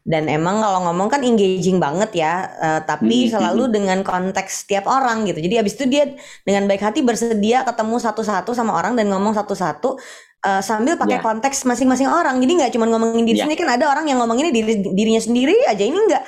dan 0.03 0.27
emang 0.27 0.59
kalau 0.59 0.83
ngomong 0.85 1.07
kan 1.07 1.23
engaging 1.23 1.79
banget 1.79 2.11
ya, 2.13 2.33
eh, 2.59 2.79
tapi 2.83 3.27
Hmm, 3.27 3.39
selalu 3.39 3.63
dengan 3.75 4.03
konteks 4.03 4.67
setiap 4.67 4.85
orang 4.85 5.23
gitu. 5.25 5.39
Jadi 5.39 5.55
abis 5.63 5.73
itu 5.79 5.85
dia 5.87 6.03
dengan 6.43 6.67
baik 6.67 6.83
hati 6.83 6.99
bersedia 7.01 7.63
ketemu 7.63 7.95
satu-satu 7.97 8.51
sama 8.51 8.75
orang 8.75 8.93
dan 8.95 9.07
ngomong 9.07 9.31
satu-satu 9.33 9.95
eh, 10.43 10.59
sambil 10.59 10.99
pakai 10.99 11.19
Ya. 11.19 11.23
konteks 11.23 11.63
masing-masing 11.63 12.11
orang. 12.11 12.35
Jadi 12.43 12.51
nggak 12.59 12.71
cuma 12.75 12.85
ngomongin 12.85 13.23
diri 13.23 13.39
Ya. 13.39 13.47
sendiri 13.47 13.63
kan 13.63 13.71
ada 13.79 13.87
orang 13.87 14.05
yang 14.05 14.19
ngomonginnya 14.19 14.51
diri 14.51 14.83
dirinya 14.83 15.23
sendiri 15.23 15.55
aja 15.65 15.83
ini 15.83 15.95
nggak. 15.95 16.23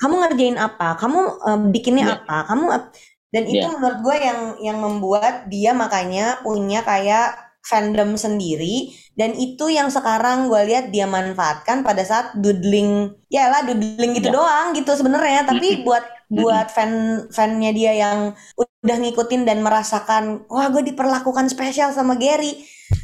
Kamu 0.00 0.14
ngerjain 0.26 0.56
apa? 0.58 0.98
Kamu 0.98 1.18
eh, 1.46 1.58
bikinnya 1.70 2.04
Ya. 2.04 2.14
apa? 2.18 2.36
Kamu 2.50 2.66
ap- 2.68 2.90
Dan 3.30 3.46
itu 3.46 3.62
Iya. 3.62 3.70
menurut 3.70 3.98
gue 4.02 4.16
yang 4.18 4.40
yang 4.58 4.78
membuat 4.82 5.46
dia 5.46 5.70
makanya 5.70 6.42
punya 6.42 6.82
kayak 6.82 7.49
fandom 7.60 8.16
sendiri. 8.16 8.92
Dan 9.14 9.36
itu 9.36 9.68
yang 9.68 9.92
sekarang 9.92 10.48
gue 10.48 10.60
lihat 10.64 10.88
dia 10.88 11.04
manfaatkan 11.04 11.84
pada 11.84 12.00
saat 12.02 12.32
doodling. 12.36 13.12
Ya 13.28 13.52
lah 13.52 13.62
doodling 13.68 14.16
gitu 14.16 14.32
Ya. 14.32 14.34
doang 14.34 14.72
gitu 14.72 14.90
sebenarnya. 14.96 15.44
Tapi 15.44 15.84
buat 15.84 16.02
buat 16.30 16.70
fan 16.70 17.26
fannya 17.34 17.74
dia 17.74 17.92
yang 17.92 18.32
udah 18.54 18.96
ngikutin 19.02 19.44
dan 19.44 19.60
merasakan 19.66 20.46
wah 20.46 20.70
gue 20.70 20.94
diperlakukan 20.94 21.50
spesial 21.50 21.90
sama 21.92 22.16
Gary. 22.16 22.54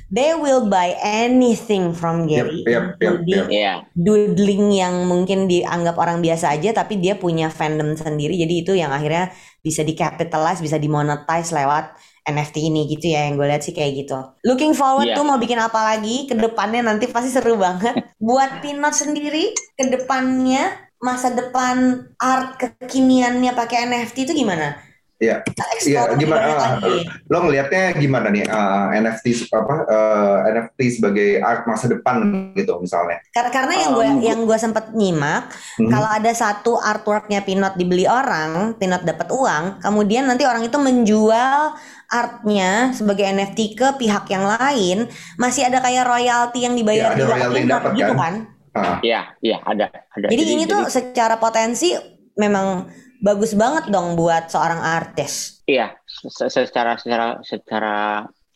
They 0.07 0.39
will 0.39 0.71
buy 0.71 0.95
anything 1.03 1.91
from 1.91 2.31
Gary. 2.31 2.63
yep, 2.63 2.95
yep, 3.03 3.27
yep. 3.27 3.47
Iya, 3.51 3.73
doodling 3.95 4.71
yang 4.71 5.07
mungkin 5.11 5.51
dianggap 5.51 5.99
orang 5.99 6.23
biasa 6.23 6.55
aja 6.55 6.71
tapi 6.71 7.03
dia 7.03 7.19
punya 7.19 7.51
fandom 7.51 7.99
sendiri. 7.99 8.39
Jadi 8.39 8.55
itu 8.63 8.73
yang 8.79 8.95
akhirnya 8.95 9.35
bisa 9.59 9.83
di-capitalize 9.83 10.63
bisa 10.63 10.79
dimonetize 10.79 11.51
lewat 11.51 11.99
NFT 12.27 12.69
ini 12.69 12.91
gitu 12.91 13.07
ya 13.07 13.31
yang 13.31 13.39
gue 13.39 13.47
lihat 13.47 13.63
sih 13.63 13.71
kayak 13.71 14.05
gitu. 14.05 14.19
Looking 14.43 14.75
forward 14.75 15.07
Iya. 15.11 15.17
tuh 15.17 15.25
mau 15.25 15.39
bikin 15.39 15.63
apa 15.63 15.95
lagi 15.95 16.27
ke 16.27 16.35
depannya 16.35 16.83
nanti 16.83 17.07
pasti 17.07 17.31
seru 17.31 17.55
banget. 17.55 17.95
Buat 18.27 18.61
Pinot 18.61 18.93
sendiri 18.93 19.55
ke 19.79 19.85
depannya 19.87 20.75
masa 20.99 21.31
depan 21.31 22.03
art 22.19 22.59
kekiniannya 22.59 23.53
pakai 23.55 23.87
NFT 23.87 24.27
itu 24.27 24.33
gimana? 24.43 24.75
Iya. 25.17 25.41
Iya, 25.81 26.13
gimana? 26.21 26.77
lagi. 26.77 27.09
Lo 27.33 27.41
ngelihatnya 27.41 27.97
gimana 27.97 28.29
nih 28.29 28.45
uh, 28.45 28.93
NFT 28.93 29.49
apa 29.49 29.75
uh, 29.89 30.37
NFT 30.45 31.01
sebagai 31.01 31.41
art 31.41 31.65
masa 31.65 31.89
depan 31.89 32.21
gitu 32.53 32.77
misalnya? 32.79 33.25
Kar- 33.33 33.49
Karena 33.49 33.75
yang 33.81 33.93
gue 33.97 34.05
Um, 34.07 34.21
yang 34.21 34.41
gue 34.45 34.59
sempat 34.61 34.93
nyimak 34.93 35.49
Mhm. 35.77 35.89
Kalau 35.89 36.09
ada 36.09 36.33
satu 36.33 36.73
artworknya 36.77 37.41
Pinot 37.45 37.77
dibeli 37.77 38.05
orang, 38.05 38.77
Pinot 38.77 39.05
dapat 39.05 39.29
uang, 39.33 39.81
kemudian 39.81 40.25
nanti 40.25 40.45
orang 40.45 40.65
itu 40.65 40.77
menjual 40.77 41.77
artnya 42.07 42.93
sebagai 42.93 43.25
NFT 43.27 43.75
ke 43.75 43.89
pihak 43.97 44.25
yang 44.31 44.45
lain, 44.47 45.09
masih 45.37 45.67
ada 45.69 45.81
kayak 45.81 46.07
royalti 46.07 46.65
yang 46.65 46.77
dibayar 46.77 47.13
Ya, 47.13 47.17
ada 47.17 47.25
royalti 47.25 47.57
yang 47.57 47.69
Pinot 47.69 47.81
dapat 47.83 47.93
gitu 47.97 48.13
kan? 48.15 48.21
kan? 48.21 48.35
Ah, 48.77 48.97
iya, 49.01 49.21
iya 49.41 49.57
ada, 49.65 49.89
ada. 49.89 50.27
Jadi, 50.29 50.43
ini 50.53 50.65
tuh 50.69 50.85
secara 50.89 51.41
potensi 51.41 51.97
memang 52.37 52.85
bagus 53.21 53.53
banget 53.57 53.89
dong 53.91 54.15
buat 54.15 54.49
seorang 54.51 54.81
artis. 54.81 55.63
Iya, 55.67 55.97
se- 56.07 56.51
secara 56.53 56.97
secara 57.01 57.41
secara 57.43 57.97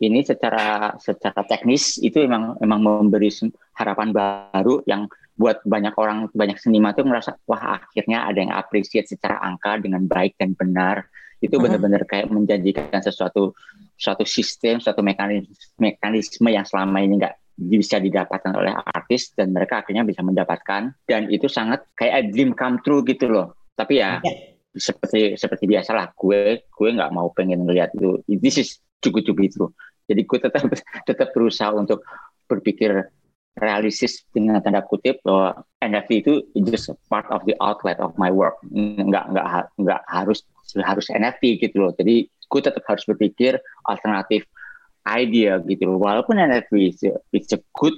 ini 0.00 0.24
secara 0.24 0.96
secara 0.96 1.44
teknis 1.44 2.00
itu 2.00 2.24
emang 2.24 2.56
emang 2.64 2.80
memberi 2.80 3.28
harapan 3.76 4.08
baru 4.10 4.80
yang 4.88 5.06
buat 5.36 5.64
banyak 5.64 5.94
orang 5.96 6.28
banyak 6.32 6.56
seniman 6.60 6.92
tuh 6.92 7.04
ngerasa 7.04 7.36
wah 7.48 7.80
akhirnya 7.80 8.28
ada 8.28 8.38
yang 8.40 8.52
appreciate 8.52 9.08
secara 9.08 9.40
angka 9.40 9.80
dengan 9.80 10.04
baik 10.04 10.36
dan 10.36 10.52
benar 10.52 11.08
itu 11.40 11.56
Mhm. 11.56 11.62
benar-benar 11.64 12.02
kayak 12.04 12.28
menjanjikan 12.28 13.00
sesuatu 13.00 13.56
suatu 13.96 14.24
sistem 14.28 14.80
suatu 14.80 15.00
mekanisme 15.00 15.52
mekanisme 15.80 16.48
yang 16.52 16.64
selama 16.68 17.00
ini 17.00 17.20
nggak 17.20 17.36
bisa 17.56 18.00
didapatkan 18.00 18.52
oleh 18.56 18.72
artis 18.72 19.32
dan 19.36 19.52
mereka 19.52 19.84
akhirnya 19.84 20.04
bisa 20.04 20.24
mendapatkan 20.24 20.96
dan 21.04 21.22
itu 21.28 21.48
sangat 21.48 21.84
kayak 21.92 22.14
a 22.16 22.22
dream 22.28 22.56
come 22.56 22.80
true 22.80 23.04
gitu 23.04 23.28
loh 23.28 23.59
tapi 23.80 24.04
ya 24.04 24.20
Ya. 24.20 24.32
seperti 24.76 25.34
seperti 25.40 25.64
biasa 25.66 25.90
lah 25.96 26.06
gue 26.14 26.62
gue 26.62 26.88
nggak 26.94 27.10
mau 27.10 27.32
pengen 27.34 27.66
ngelihat 27.66 27.90
itu 27.96 28.20
this 28.38 28.60
is 28.60 28.68
cukup 29.00 29.24
cukup 29.24 29.42
itu. 29.48 29.64
Jadi 30.06 30.20
gue 30.28 30.38
tetap 30.38 30.62
tetap 31.08 31.28
berusaha 31.32 31.72
untuk 31.72 32.04
berpikir 32.46 33.08
realistis 33.58 34.22
dengan 34.30 34.62
tanda 34.62 34.84
kutip 34.86 35.18
bahwa 35.26 35.66
NFT 35.82 36.10
itu 36.22 36.32
just 36.70 36.92
part 37.10 37.26
of 37.34 37.42
the 37.48 37.56
outlet 37.58 37.98
of 37.98 38.14
my 38.14 38.30
work. 38.30 38.60
Nggak 38.70 39.24
nggak 39.34 39.46
nggak 39.80 40.00
harus 40.06 40.46
harus 40.78 41.06
NFT 41.10 41.58
gitu 41.58 41.82
loh. 41.82 41.92
Jadi 41.96 42.30
gue 42.30 42.60
tetap 42.62 42.82
harus 42.86 43.02
berpikir 43.06 43.58
alternatif 43.90 44.46
idea 45.06 45.58
gitu 45.66 45.90
loh. 45.90 45.98
Walaupun 45.98 46.38
NFT 46.38 46.72
is 46.86 47.00
a, 47.06 47.18
it's 47.34 47.50
a 47.50 47.60
good 47.74 47.96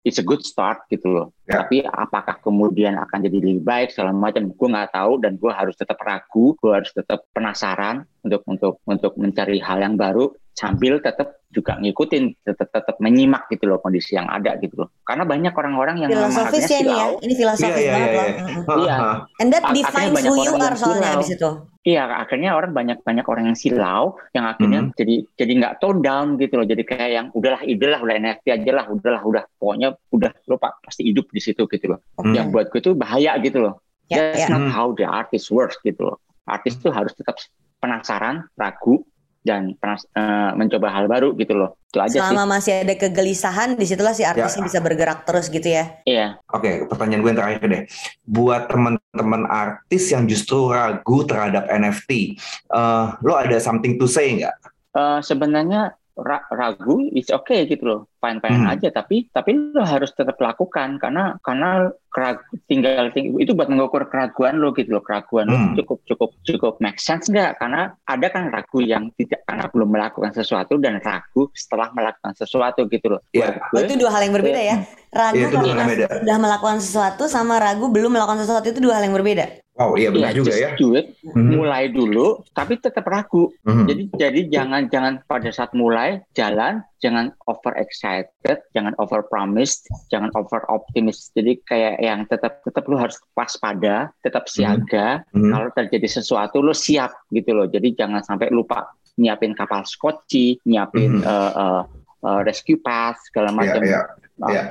it's 0.00 0.16
a 0.16 0.24
good 0.24 0.40
start 0.40 0.84
gitu 0.88 1.08
loh 1.08 1.28
Ya. 1.50 1.66
tapi 1.66 1.82
apakah 1.82 2.38
kemudian 2.38 2.94
akan 2.94 3.26
jadi 3.26 3.42
lebih 3.42 3.66
baik 3.66 3.90
segala 3.90 4.14
macam 4.14 4.54
gue 4.54 4.68
nggak 4.70 4.94
tahu 4.94 5.18
dan 5.18 5.34
gue 5.34 5.50
harus 5.50 5.74
tetap 5.74 5.98
ragu 5.98 6.54
gue 6.62 6.70
harus 6.70 6.94
tetap 6.94 7.26
penasaran 7.34 8.06
untuk 8.22 8.46
untuk 8.46 8.78
untuk 8.86 9.12
mencari 9.18 9.58
hal 9.58 9.82
yang 9.82 9.98
baru 9.98 10.30
sambil 10.60 11.00
tetap 11.00 11.40
juga 11.48 11.80
ngikutin 11.80 12.44
tetap 12.44 12.68
tetap 12.68 13.00
menyimak 13.00 13.48
gitu 13.48 13.64
loh 13.64 13.80
kondisi 13.80 14.12
yang 14.12 14.28
ada 14.28 14.60
gitu 14.60 14.84
loh 14.84 14.88
karena 15.02 15.24
banyak 15.24 15.50
orang-orang 15.50 16.04
yang 16.04 16.10
memang 16.12 16.28
Filosofis 16.28 16.68
ya 16.68 16.78
ini 16.78 16.92
ya, 16.92 16.94
silau. 17.00 17.10
ini 17.24 17.32
filosofis 17.34 17.64
Iya, 17.64 17.80
iya, 17.80 17.92
banget 17.96 18.10
iya, 18.12 18.20
loh. 18.20 18.28
iya. 18.28 18.76
Iya. 18.76 18.96
And 19.40 19.48
that 19.50 19.62
Akhirnya 19.64 19.74
defines 19.80 20.12
banyak 20.12 20.28
who 20.28 20.36
you 20.36 20.42
orang 20.44 20.60
are 20.60 20.68
yang 20.68 20.76
soalnya 20.76 21.00
silau. 21.02 21.16
abis 21.18 21.30
itu. 21.32 21.50
Iya, 21.80 22.02
akhirnya 22.12 22.50
orang 22.52 22.72
banyak 22.76 22.98
banyak 23.00 23.24
orang 23.24 23.44
yang 23.48 23.56
silau 23.56 24.04
yang 24.30 24.44
akhirnya 24.44 24.80
Hmm. 24.84 24.92
jadi 24.94 25.14
jadi 25.34 25.52
nggak 25.58 25.74
tone 25.80 26.00
down 26.00 26.26
gitu 26.36 26.54
loh. 26.54 26.66
Jadi 26.68 26.82
kayak 26.84 27.08
yang 27.10 27.26
udahlah 27.32 27.62
ide 27.64 27.86
lah, 27.88 27.98
udah 27.98 28.14
NFT 28.14 28.46
aja 28.52 28.70
lah, 28.76 28.84
udahlah, 28.86 29.22
udah 29.24 29.42
pokoknya 29.56 29.88
udah 30.12 30.30
lo 30.44 30.54
pak 30.54 30.84
pasti 30.84 31.02
hidup 31.02 31.32
di 31.32 31.40
situ 31.40 31.64
gitu 31.64 31.86
loh. 31.88 32.04
Hmm. 32.14 32.36
Yang 32.36 32.46
buat 32.52 32.66
gue 32.68 32.80
tuh 32.80 32.94
bahaya 32.94 33.32
gitu 33.40 33.64
loh. 33.64 33.80
Ya, 34.06 34.30
That's 34.30 34.44
ya. 34.44 34.52
not 34.52 34.68
Hmm. 34.68 34.70
how 34.70 34.86
the 34.92 35.08
artist 35.08 35.48
works 35.48 35.80
gitu 35.80 36.04
loh. 36.04 36.20
Artis 36.44 36.76
tuh 36.76 36.92
harus 36.92 37.10
tetap 37.10 37.40
penasaran, 37.78 38.44
ragu 38.54 39.00
dan 39.40 39.72
penas- 39.80 40.08
eh, 40.12 40.50
mencoba 40.52 40.92
hal 40.92 41.08
baru 41.08 41.32
gitu 41.36 41.56
loh. 41.56 41.80
Itu 41.90 41.98
aja 41.98 42.16
Selama 42.22 42.60
masih 42.60 42.84
ada 42.86 42.94
kegelisahan, 42.94 43.74
di 43.74 43.84
situlah 43.88 44.14
si 44.14 44.22
artisnya 44.22 44.62
bisa 44.62 44.78
bergerak 44.78 45.24
terus 45.26 45.48
gitu 45.48 45.64
ya. 45.66 46.00
sih. 46.04 46.14
Iya. 46.14 46.38
Oke, 46.52 46.86
pertanyaan 46.86 47.20
gue 47.24 47.30
yang 47.32 47.40
terakhir 47.40 47.66
deh. 47.66 47.82
Buat 48.28 48.62
teman-teman 48.70 49.42
artis 49.48 50.12
yang 50.12 50.28
justru 50.28 50.70
ragu 50.70 51.24
terhadap 51.24 51.66
NFT, 51.66 52.36
eh, 52.70 53.06
lo 53.24 53.32
ada 53.34 53.56
something 53.58 53.96
to 53.96 54.06
say 54.06 54.30
nggak? 54.38 54.54
Eh, 54.90 55.18
sebenarnya 55.22 55.94
ragu 56.22 57.08
is 57.10 57.28
okay 57.28 57.64
gitu 57.64 57.82
loh 57.82 58.00
fine 58.18 58.38
fine 58.38 58.60
Hmm. 58.60 58.72
aja 58.72 58.88
tapi 58.90 59.28
tapi 59.28 59.56
lo 59.72 59.80
harus 59.80 60.12
tetap 60.12 60.36
lakukan 60.36 60.96
karena 60.96 61.40
karena 61.40 61.88
kerag- 62.10 62.42
tinggal 62.66 63.08
ting- 63.10 63.38
itu 63.38 63.52
buat 63.52 63.66
mengukur 63.66 64.04
keraguan 64.06 64.58
lo 64.58 64.70
gitu 64.70 64.92
loh 64.92 65.00
keraguan 65.00 65.46
lo 65.46 65.56
Hmm. 65.56 65.72
cukup 65.74 65.98
cukup 66.04 66.30
cukup 66.42 66.74
make 66.78 66.98
sense 66.98 67.26
nggak 67.26 67.56
karena 67.56 67.96
ada 68.04 68.26
kan 68.28 68.50
ragu 68.50 68.80
yang 68.80 69.08
tidak 69.14 69.40
karena 69.44 69.64
belum 69.66 69.88
melakukan 69.88 70.32
sesuatu 70.32 70.76
dan 70.76 70.98
ragu 70.98 71.48
setelah 71.52 71.88
melakukan 71.90 72.34
sesuatu 72.34 72.84
gitu 72.86 73.06
loh 73.08 73.20
Iya. 73.30 73.56
Oh, 73.56 73.78
gue, 73.78 73.86
itu 73.86 73.94
dua 73.96 74.10
hal 74.10 74.22
yang 74.26 74.34
berbeda 74.34 74.60
ya. 74.60 74.76
Ragu 75.10 75.34
Iya, 75.34 75.46
itu 75.48 75.56
dua 75.58 75.72
hal 75.72 75.78
karena 75.86 76.06
sudah 76.20 76.38
melakukan 76.38 76.78
sesuatu 76.78 77.22
sama 77.26 77.58
ragu 77.58 77.88
belum 77.88 78.10
melakukan 78.10 78.42
sesuatu 78.42 78.66
itu 78.68 78.78
dua 78.78 78.98
hal 78.98 79.06
yang 79.06 79.14
berbeda. 79.14 79.44
Wow, 79.80 79.96
iya 79.96 80.12
benar 80.12 80.36
iya, 80.36 80.38
juga 80.44 80.52
just 80.52 80.60
ya. 80.60 80.70
do 80.76 80.92
it, 80.92 81.16
Mhm. 81.24 81.56
mulai 81.56 81.88
dulu 81.88 82.44
tapi 82.52 82.76
tetap 82.76 83.08
ragu 83.08 83.48
Mhm. 83.64 83.88
jadi 83.88 84.02
jadi 84.12 84.40
jangan 84.52 84.82
jangan 84.92 85.14
pada 85.24 85.48
saat 85.48 85.72
mulai 85.72 86.20
jalan 86.36 86.84
jangan 87.00 87.32
over 87.48 87.72
excited, 87.80 88.60
jangan 88.76 88.92
over 89.00 89.24
promised, 89.24 89.88
jangan 90.12 90.28
over 90.36 90.60
optimis. 90.68 91.32
Jadi 91.32 91.64
kayak 91.64 91.96
yang 91.96 92.28
tetap 92.28 92.60
tetap 92.60 92.84
lu 92.84 93.00
harus 93.00 93.16
waspada, 93.32 94.12
tetap 94.20 94.52
siaga. 94.52 95.24
Mhm. 95.32 95.48
Kalau 95.48 95.68
terjadi 95.72 96.20
sesuatu 96.20 96.60
lu 96.60 96.76
siap 96.76 97.16
gitu 97.32 97.56
loh. 97.56 97.64
Jadi 97.64 97.96
jangan 97.96 98.20
sampai 98.20 98.52
lupa 98.52 98.84
nyiapin 99.16 99.56
kapal 99.56 99.88
skoci, 99.88 100.60
nyiapin 100.68 101.18
Mhm. 101.18 101.24
eh, 101.24 101.52
eh, 101.56 101.82
eh, 102.20 102.40
rescue 102.44 102.76
path 102.76 103.16
segala 103.32 103.48
Iya, 103.48 103.56
macam. 103.56 103.80
iya, 103.80 104.00
Uh, 104.36 104.48
iya. 104.52 104.62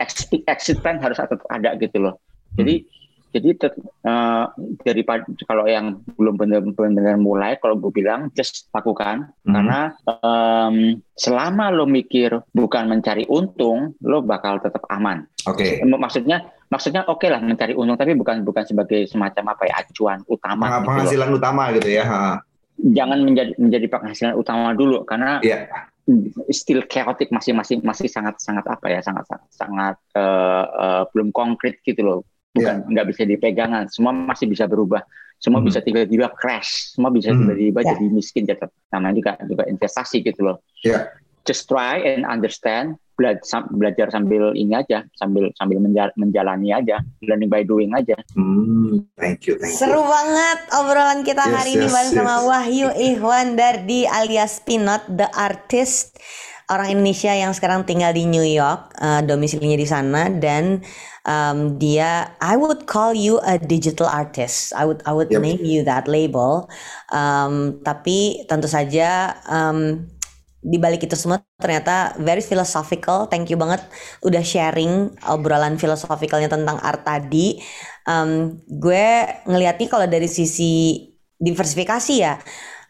exit, 0.00 0.40
exit 0.44 0.80
plan 0.80 0.96
harus 0.96 1.16
tetap 1.16 1.44
ada 1.48 1.76
gitu 1.76 2.00
loh. 2.00 2.16
Jadi 2.56 2.80
Hmm. 2.80 3.03
Jadi 3.34 3.50
tet- 3.58 3.74
eh, 3.82 4.44
daripada 4.86 5.26
kalau 5.42 5.66
yang 5.66 5.98
belum 6.14 6.38
benar-benar 6.38 7.18
mulai, 7.18 7.58
kalau 7.58 7.74
gue 7.74 7.90
bilang 7.90 8.30
just 8.30 8.70
lakukan 8.70 9.34
Mhm. 9.42 9.50
karena 9.50 9.80
em, 10.06 10.76
selama 11.12 11.74
lo 11.74 11.84
mikir 11.84 12.38
bukan 12.54 12.86
mencari 12.86 13.26
untung, 13.26 13.98
lo 13.98 14.22
bakal 14.22 14.62
tetap 14.62 14.86
aman. 14.86 15.26
Oke. 15.50 15.82
Em, 15.82 15.90
Maksudnya 15.90 16.46
maksudnya 16.70 17.02
oke 17.06 17.26
lah 17.26 17.42
mencari 17.42 17.74
untung 17.74 17.98
tapi 17.98 18.14
bukan 18.14 18.46
bukan 18.46 18.62
sebagai 18.62 19.10
semacam 19.10 19.58
apa 19.58 19.62
ya 19.66 19.74
acuan 19.82 20.22
utama. 20.30 20.62
Peng- 20.62 20.78
gitu. 20.78 20.88
Penghasilan 20.94 21.30
utama 21.34 21.62
gitu 21.74 21.88
ya. 21.90 22.04
Ha. 22.06 22.18
Jangan 22.74 23.18
menjadi 23.22 23.52
menjadi 23.58 23.86
penghasilan 23.90 24.34
utama 24.38 24.74
dulu 24.78 25.02
karena 25.02 25.42
Iya. 25.42 25.66
still 26.52 26.84
chaotic 26.84 27.32
masih 27.32 27.56
masih 27.56 27.80
masih 27.80 28.12
sangat 28.12 28.36
sangat 28.36 28.68
apa 28.68 28.86
ya 28.92 29.00
sangat 29.00 29.24
sangat, 29.24 29.48
sangat 29.50 29.96
eh, 30.12 30.64
eh, 30.68 31.02
belum 31.10 31.32
konkret 31.32 31.80
gitu 31.80 32.02
loh 32.04 32.20
bukan 32.54 32.86
nggak 32.86 33.06
bisa 33.10 33.22
dipegangan 33.26 33.90
semua 33.90 34.14
masih 34.14 34.46
bisa 34.46 34.64
berubah 34.64 35.02
semua 35.36 35.58
Hmm. 35.60 35.68
bisa 35.68 35.82
tiba-tiba 35.82 36.30
crash 36.32 36.94
semua 36.94 37.10
bisa 37.10 37.34
Hmm. 37.34 37.42
tiba-tiba 37.44 37.82
Ya. 37.82 37.86
jadi 37.92 38.04
miskin 38.08 38.46
jadi 38.46 38.62
namanya 38.88 39.14
juga 39.18 39.32
juga 39.44 39.62
investasi 39.66 40.22
gitu 40.22 40.40
loh 40.40 40.56
Ya. 40.80 41.10
just 41.42 41.66
try 41.66 41.98
and 42.00 42.22
understand 42.22 42.94
bela- 43.14 43.38
belajar 43.70 44.10
sambil 44.10 44.54
ini 44.54 44.74
aja 44.74 45.02
sambil 45.14 45.50
sambil 45.54 45.78
menja- 45.78 46.14
menjalani 46.14 46.70
aja 46.70 47.02
learning 47.20 47.46
by 47.46 47.62
doing 47.62 47.90
aja 47.90 48.14
Hmm, 48.34 49.02
thank 49.14 49.46
you, 49.46 49.54
thank 49.54 49.70
you. 49.70 49.78
Seru 49.78 50.02
banget 50.02 50.58
obrolan 50.72 51.22
kita 51.22 51.42
Yes, 51.44 51.54
hari 51.54 51.70
ini 51.74 51.86
yes, 51.86 51.92
bareng 51.92 52.12
sama 52.12 52.34
yes. 52.34 52.46
Wahyu 52.46 52.88
Ihwan 52.94 53.46
Dardi 53.54 54.06
alias 54.06 54.58
Pinot 54.60 55.02
the 55.08 55.26
artist. 55.30 56.18
Orang 56.74 56.90
Indonesia 56.98 57.30
yang 57.32 57.52
sekarang 57.54 57.86
tinggal 57.88 58.10
di 58.12 58.26
New 58.26 58.42
York, 58.44 58.92
uh, 58.98 59.22
domisilinya 59.24 59.78
di 59.78 59.88
sana 59.88 60.28
dan 60.28 60.82
um, 61.24 61.78
dia 61.78 62.34
I 62.42 62.54
would 62.58 62.84
call 62.90 63.14
you 63.16 63.38
a 63.46 63.56
digital 63.58 64.10
artist. 64.10 64.74
I 64.76 64.84
would 64.88 65.00
I 65.06 65.12
would 65.16 65.30
Yep. 65.30 65.42
name 65.44 65.62
you 65.64 65.86
that 65.88 66.10
label. 66.10 66.66
Um, 67.14 67.80
tapi 67.86 68.44
tentu 68.50 68.66
saja 68.68 69.38
um, 69.48 70.04
di 70.64 70.80
balik 70.80 71.04
itu 71.04 71.12
semua 71.14 71.44
ternyata 71.60 72.16
very 72.20 72.40
philosophical. 72.40 73.28
Thank 73.28 73.52
you 73.52 73.58
banget 73.60 73.84
udah 74.24 74.40
sharing 74.40 75.12
obrolan 75.28 75.76
filosofikalnya 75.76 76.48
tentang 76.52 76.80
art 76.80 77.04
tadi. 77.04 77.60
Um, 78.08 78.60
gue 78.68 79.06
ngeliatnya 79.48 79.86
kalau 79.92 80.06
dari 80.08 80.28
sisi 80.28 81.04
diversifikasi 81.40 82.12
ya 82.16 82.34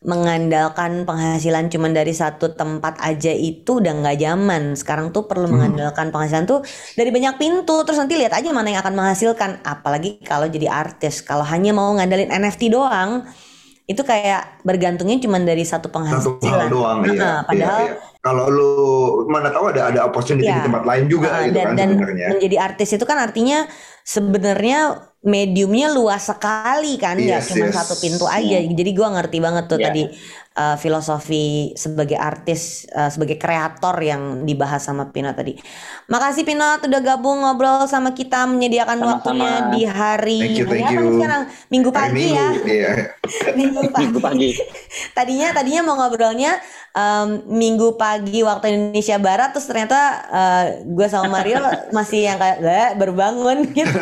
mengandalkan 0.05 1.09
penghasilan 1.09 1.73
cuman 1.73 1.97
dari 1.97 2.13
satu 2.13 2.53
tempat 2.53 3.01
aja 3.01 3.33
itu 3.33 3.81
udah 3.81 3.93
nggak 4.05 4.17
zaman. 4.21 4.63
Sekarang 4.77 5.11
tuh 5.11 5.25
perlu 5.25 5.49
mengandalkan 5.49 6.13
penghasilan 6.13 6.45
tuh 6.45 6.61
dari 6.93 7.09
banyak 7.09 7.41
pintu. 7.41 7.83
Terus 7.83 7.97
nanti 7.97 8.15
lihat 8.15 8.37
aja 8.37 8.53
mana 8.53 8.69
yang 8.69 8.85
akan 8.85 8.95
menghasilkan. 8.95 9.65
Apalagi 9.65 10.21
kalau 10.21 10.45
jadi 10.47 10.69
artis. 10.69 11.25
Kalau 11.25 11.43
hanya 11.43 11.73
mau 11.73 11.89
ngandalin 11.97 12.29
NFT 12.29 12.69
doang, 12.69 13.25
itu 13.85 14.01
kayak 14.01 14.65
bergantungnya 14.65 15.21
cuman 15.21 15.45
dari 15.45 15.61
satu 15.61 15.89
satu 15.89 15.93
penghasilan. 15.93 16.41
hal 16.41 16.73
doang 16.73 16.99
Heeh, 17.05 17.21
iya. 17.21 17.45
padahal 17.45 17.81
Iya, 17.85 17.93
iya. 17.93 18.17
kalau 18.25 18.45
lu 18.49 18.73
mana 19.29 19.53
tahu 19.53 19.69
ada 19.77 19.93
ada 19.93 20.01
opportunity 20.09 20.49
Iya. 20.49 20.57
di 20.57 20.73
tempat 20.73 20.83
lain 20.89 21.05
juga 21.13 21.29
Uh, 21.29 21.41
gitu 21.45 21.57
dan, 21.61 21.67
kan 21.69 21.77
dan 21.77 21.89
sebenarnya. 21.93 22.27
menjadi 22.33 22.57
artis 22.65 22.89
itu 22.97 23.05
kan 23.05 23.19
artinya 23.21 23.59
sebenarnya 24.01 24.79
mediumnya 25.25 25.89
luas 25.91 26.29
sekali 26.29 27.01
kan 27.01 27.17
nggak 27.17 27.43
Yes, 27.43 27.49
cuma 27.51 27.67
yes. 27.69 27.75
satu 27.75 27.95
pintu 27.97 28.29
aja 28.29 28.61
jadi 28.61 28.91
gua 28.93 29.09
ngerti 29.17 29.39
banget 29.41 29.65
tuh 29.67 29.79
Iya. 29.81 29.87
tadi 29.89 30.03
uh, 30.55 30.77
filosofi 30.79 31.75
sebagai 31.75 32.19
artis 32.19 32.87
uh, 32.91 33.11
sebagai 33.11 33.37
kreator 33.37 33.95
yang 34.01 34.23
dibahas 34.43 34.83
sama 34.83 35.11
Pino 35.11 35.31
tadi 35.35 35.55
makasih 36.07 36.43
Pino 36.43 36.65
udah 36.81 37.01
gabung 37.03 37.43
ngobrol 37.43 37.87
sama 37.87 38.15
kita 38.15 38.47
menyediakan 38.47 38.99
Sama-sama. 38.99 39.13
waktunya 39.19 39.53
di 39.71 39.83
hari 39.87 40.41
Thank 40.41 40.59
you, 40.59 40.67
hari 40.67 40.81
thank 40.83 40.91
apa 40.95 41.01
you. 41.03 41.15
sekarang 41.17 41.43
minggu 41.71 41.91
Hari 41.91 41.95
pagi 41.95 42.27
Minggu, 42.31 42.37
ya 42.37 42.49
iya. 42.67 42.93
minggu 43.59 43.81
pagi 43.91 44.05
Minggu 44.07 44.21
pagi. 44.21 44.51
tadinya 45.17 45.49
tadinya 45.55 45.81
mau 45.87 45.97
ngobrolnya 45.99 46.59
em, 46.95 47.29
minggu 47.49 47.97
pagi 47.97 48.41
waktu 48.43 48.65
Indonesia 48.75 49.17
Barat 49.19 49.51
terus 49.55 49.67
ternyata 49.67 49.99
eh, 50.31 50.65
gue 50.87 51.07
sama 51.11 51.29
Mario 51.31 51.61
masih 51.97 52.21
yang 52.29 52.39
kayak 52.39 52.59
"Lah, 52.63 52.89
baru 52.99 53.13
bangun 53.17 53.59
gitu 53.73 53.99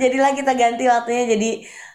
jadilah 0.00 0.32
kita 0.34 0.52
ganti 0.54 0.84
waktunya 0.88 1.24
jadi 1.28 1.50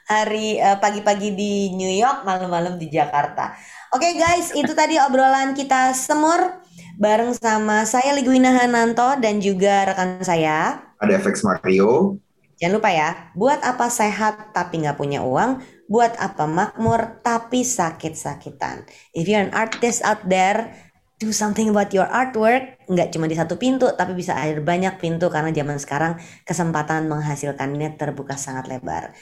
hari 0.07 0.59
eh, 0.59 0.77
pagi-pagi 0.79 1.35
di 1.35 1.71
New 1.75 1.91
York 1.91 2.27
malam-malam 2.27 2.75
di 2.79 2.87
Jakarta 2.91 3.55
oke 3.95 4.09
guys 4.19 4.51
itu 4.55 4.71
tadi 4.71 4.99
obrolan 4.99 5.55
kita 5.55 5.95
semur 5.95 6.63
bareng 6.97 7.33
sama 7.33 7.85
saya 7.89 8.13
Liguina 8.13 8.53
Hananto 8.53 9.17
dan 9.17 9.41
juga 9.41 9.89
rekan 9.89 10.21
saya 10.21 10.81
Ada 11.01 11.19
FX 11.19 11.43
Mario. 11.43 12.15
Jangan 12.61 12.79
lupa 12.79 12.95
ya, 12.95 13.09
buat 13.35 13.59
apa 13.59 13.91
sehat 13.91 14.55
tapi 14.55 14.85
nggak 14.85 14.95
punya 14.95 15.19
uang, 15.19 15.59
buat 15.91 16.15
apa 16.15 16.47
makmur 16.47 17.19
tapi 17.19 17.65
sakit-sakitan. 17.65 18.87
If 19.11 19.27
you're 19.27 19.43
an 19.43 19.51
artist 19.51 19.99
out 20.05 20.23
there, 20.23 20.71
do 21.23 21.31
something 21.31 21.71
about 21.71 21.95
your 21.95 22.05
artwork. 22.11 22.75
Nggak 22.91 23.15
cuma 23.15 23.31
di 23.31 23.39
satu 23.39 23.55
pintu, 23.55 23.87
tapi 23.95 24.11
bisa 24.11 24.35
ada 24.35 24.59
banyak 24.59 24.99
pintu 24.99 25.31
karena 25.31 25.55
zaman 25.55 25.79
sekarang 25.79 26.19
kesempatan 26.43 27.07
menghasilkannya 27.07 27.95
terbuka 27.95 28.35
sangat 28.35 28.67
lebar. 28.67 29.15